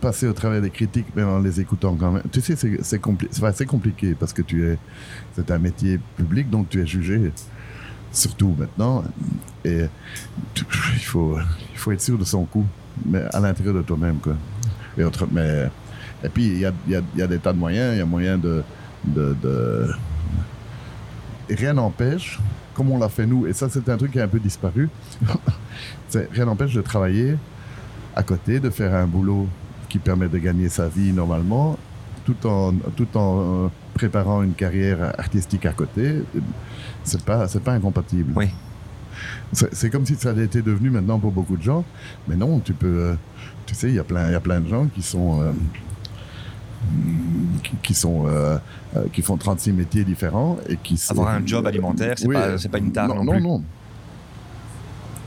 [0.01, 2.23] passer au travers des critiques, mais en les écoutant quand même.
[2.33, 4.79] Tu sais, c'est c'est compli- c'est compliqué parce que tu es,
[5.35, 7.33] c'est un métier public, donc tu es jugé,
[8.13, 9.05] surtout maintenant.
[9.65, 9.87] Et
[10.95, 11.39] il faut,
[11.73, 12.67] il faut être sûr de son coup,
[13.07, 14.19] mais à l'intérieur de toi-même.
[14.99, 17.95] Et, et puis, il y a, y, a, y a des tas de moyens.
[17.95, 18.63] Il y a moyen de.
[19.05, 19.89] de,
[21.49, 22.39] rien n'empêche,
[22.75, 24.89] comme on l'a fait nous, et ça, c'est un truc qui a un peu disparu,
[26.33, 27.37] rien n'empêche de travailler
[28.15, 29.47] à côté, de faire un boulot
[29.89, 31.79] qui permet de gagner sa vie normalement,
[32.25, 36.23] tout en, tout en euh, préparant une carrière artistique à côté.
[37.05, 38.33] C'est pas, c'est pas incompatible.
[38.37, 38.49] Oui.
[39.53, 41.85] C'est comme si ça avait été devenu maintenant pour beaucoup de gens,
[42.29, 43.15] mais non, tu peux, euh,
[43.67, 45.53] tu sais, il y a plein, il y a plein de gens qui sont, euh,
[47.83, 48.57] qui, sont, euh,
[48.97, 52.59] euh, qui font 36 métiers différents et qui Avoir un job alimentaire, c'est Oui, pas,
[52.59, 53.41] c'est pas une tare non, non, plus.
[53.43, 53.63] non.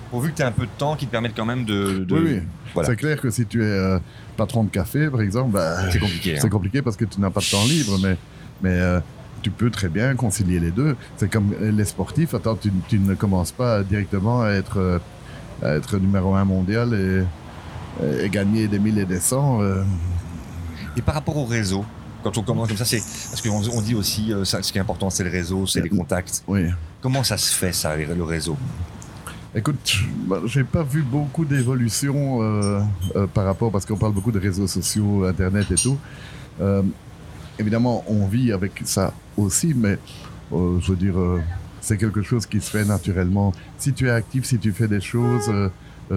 [0.10, 2.04] Pourvu que tu aies un peu de temps qui te permette quand même de.
[2.06, 2.40] de- Oui, oui.
[2.74, 2.90] Voilà.
[2.90, 4.00] C'est clair que si tu es euh,
[4.38, 6.36] patron de café, par exemple, bah, C'est compliqué.
[6.38, 6.50] C'est hein.
[6.50, 8.18] compliqué parce que tu n'as pas de temps libre, mais,
[8.62, 9.00] mais euh,
[9.44, 10.96] tu peux très bien concilier les deux.
[11.18, 12.34] C'est comme les sportifs.
[12.34, 15.00] Attends, tu, tu ne commences pas directement à être, euh,
[15.64, 16.94] à être numéro un mondial
[18.02, 19.60] et, et gagner des mille et des cents.
[20.98, 21.86] Et par rapport au réseau,
[22.24, 24.78] quand on commence comme ça, c'est parce qu'on on dit aussi, euh, ça, ce qui
[24.78, 26.44] est important, c'est le réseau, c'est les contacts.
[26.48, 26.68] oui.
[27.02, 28.56] Comment ça se fait ça, le réseau?
[29.54, 32.82] Écoute, bah, j'ai pas vu beaucoup d'évolution euh,
[33.16, 35.98] euh, par rapport, parce qu'on parle beaucoup de réseaux sociaux, Internet et tout.
[36.62, 36.82] Euh,
[37.60, 40.00] évidemment, on vit avec ça aussi, mais
[40.54, 41.42] euh, je veux dire, euh,
[41.82, 43.52] c'est quelque chose qui se fait naturellement.
[43.78, 45.52] Si tu es actif, si tu fais des choses,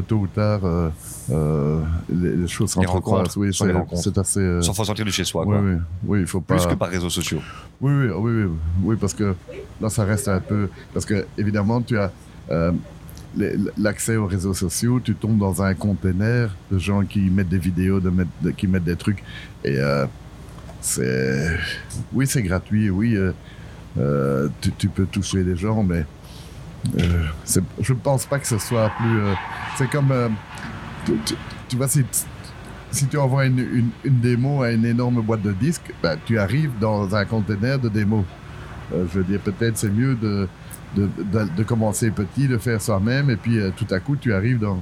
[0.06, 0.88] tôt ou tard, euh,
[1.30, 3.36] euh, les, les choses s'entrecroisent.
[3.36, 3.50] Oui,
[3.94, 4.40] c'est assez.
[4.40, 5.60] euh, Sans sortir de chez soi, quoi.
[5.60, 6.56] oui, oui, il faut pas.
[6.56, 7.40] Plus que par réseaux sociaux.
[7.80, 8.50] Oui, oui, oui, oui,
[8.82, 9.34] oui, parce que
[9.80, 10.68] là, ça reste un peu.
[10.92, 12.10] Parce que, évidemment, tu as
[12.50, 12.72] euh,
[13.76, 18.00] l'accès aux réseaux sociaux, tu tombes dans un container de gens qui mettent des vidéos,
[18.00, 19.22] de mettre, de- qui mettent des trucs.
[19.64, 20.06] Et euh,
[20.80, 21.56] c'est.
[22.12, 23.32] Oui, c'est gratuit, oui, euh,
[23.98, 26.04] euh, tu, tu peux toucher les gens, mais
[26.98, 27.24] euh,
[27.80, 29.20] je ne pense pas que ce soit plus.
[29.20, 29.34] euh,
[29.76, 30.10] c'est comme.
[30.12, 30.28] euh,
[31.68, 32.04] tu, vois, si,
[32.90, 33.58] si tu envoies une,
[34.04, 37.88] une- démo à une énorme boîte de disques, ben, tu arrives dans un conteneur de
[37.88, 38.24] démo.
[38.94, 40.48] Euh, je veux dire, peut-être c'est mieux de,
[40.96, 41.08] de,
[41.56, 44.80] de- commencer petit, de faire soi-même, et puis tout à coup, tu arrives dans.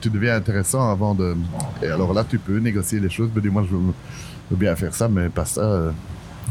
[0.00, 1.36] tu deviens intéressant avant de.
[1.82, 3.30] Et alors là, tu peux négocier les choses.
[3.34, 3.82] Me dire, moi, je veux,
[4.50, 5.92] je veux bien faire ça, mais pas ça.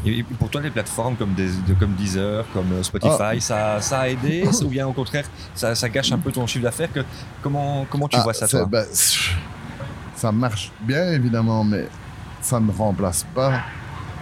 [0.05, 3.39] Et pour toi, les plateformes comme, des, comme Deezer, comme euh, Spotify, Ah.
[3.39, 6.63] ça, ça a aidé ou bien au contraire, ça, ça gâche un peu ton chiffre
[6.63, 6.89] d'affaires
[7.41, 8.65] comment, comment tu Ah, vois ça, toi?
[8.65, 8.85] ben,
[10.15, 11.87] ça marche bien, évidemment, mais
[12.41, 13.61] ça ne remplace pas.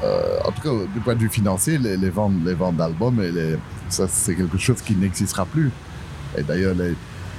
[0.03, 3.21] euh, en tout cas, du point de vue financier, les, les ventes, les ventes d'albums,
[3.89, 5.71] ça, c'est quelque chose qui n'existera plus.
[6.37, 6.75] Et d'ailleurs,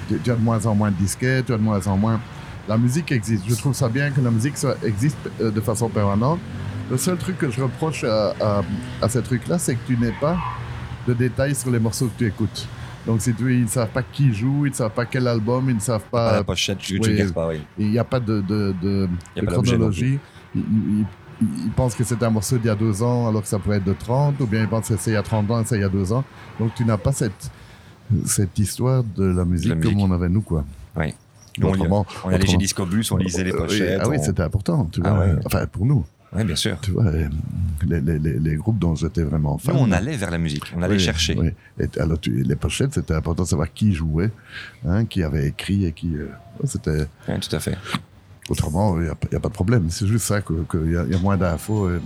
[0.08, 2.20] tu, tu as de moins en moins de disquets, tu as de moins en moins.
[2.68, 3.44] La musique existe.
[3.48, 6.38] Je trouve ça bien que la musique soit- existe euh, de façon permanente.
[6.90, 8.62] Le seul truc que je reproche à, à,
[9.02, 10.38] à ces trucs-là, c'est que tu n'es pas
[11.06, 12.66] de détails sur les morceaux que tu écoutes.
[13.06, 15.68] Donc, si tu, ils ne savent pas qui joue, ils ne savent pas quel album,
[15.68, 16.36] ils ne savent Pas pas.
[16.36, 17.32] la pochette, tu, oui.
[17.32, 17.60] pas, oui.
[17.78, 20.18] Il n'y a pas de, de, de, a pas chronologie.
[20.54, 21.06] Ils il, il-
[21.66, 23.76] il pensent que c'est un morceau d'il y a deux ans alors que ça pourrait
[23.76, 25.64] être de 30, ou bien ils pensent que c'est il y a 30 ans et
[25.64, 26.24] c'est il y a deux ans.
[26.58, 27.52] Donc tu n'as pas cette,
[28.24, 29.92] cette histoire de la musique, musique.
[29.96, 30.40] comme on avait nous.
[30.40, 30.64] Quoi.
[30.96, 31.14] Oui.
[31.60, 31.72] Nous, on,
[32.24, 34.00] on allait chez autrement- Discobus, on lisait les pochettes.
[34.02, 34.88] ah oui, on- c'était important.
[34.90, 35.26] Tu Ah vois.
[35.26, 35.34] ouais.
[35.46, 36.04] Enfin, pour nous.
[36.34, 36.78] Ouais, bien sûr.
[36.82, 37.26] Tu vois, euh,
[37.86, 39.74] les, les, les, groupes dont j'étais vraiment fan.
[39.74, 41.34] Nous, on allait vers la musique, on allait Oui, chercher.
[41.38, 41.50] oui.
[41.80, 44.30] Et alors, tu- les pochettes, c'était important de savoir qui jouait,
[44.86, 46.14] hein, qui avait écrit et qui.
[46.16, 46.28] euh,
[46.64, 47.06] c'était.
[47.28, 47.78] Ouais, tout à fait.
[48.50, 49.88] Autrement, il n'y a, pas- y a pas de problème.
[49.90, 52.00] C'est juste ça, qu'il que y, a- y a moins d'infos euh,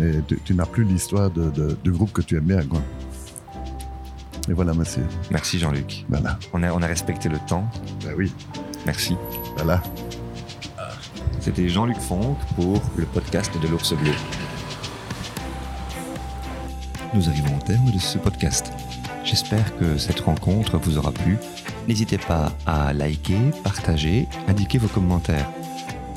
[0.00, 2.62] et tu, tu n'as plus l'histoire de, de- du groupe que tu aimes bien.
[2.64, 2.80] Quoi.
[4.48, 5.02] Et voilà, monsieur.
[5.30, 6.04] Merci Jean-Luc.
[6.08, 6.38] Voilà.
[6.52, 7.68] On a, on a respecté le temps.
[8.04, 8.32] Ben oui,
[8.86, 9.16] Merci.
[9.56, 9.82] voilà.
[11.48, 14.12] C'était Jean-Luc Fonck pour le podcast de l'Ours Bleu.
[17.14, 18.70] Nous arrivons au terme de ce podcast.
[19.24, 21.38] J'espère que cette rencontre vous aura plu.
[21.88, 25.48] N'hésitez pas à liker, partager, indiquer vos commentaires.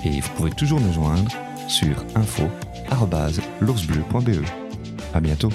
[0.03, 1.31] Et vous pouvez toujours nous joindre
[1.69, 4.45] sur info.l'oursbleu.be.
[5.13, 5.53] À bientôt.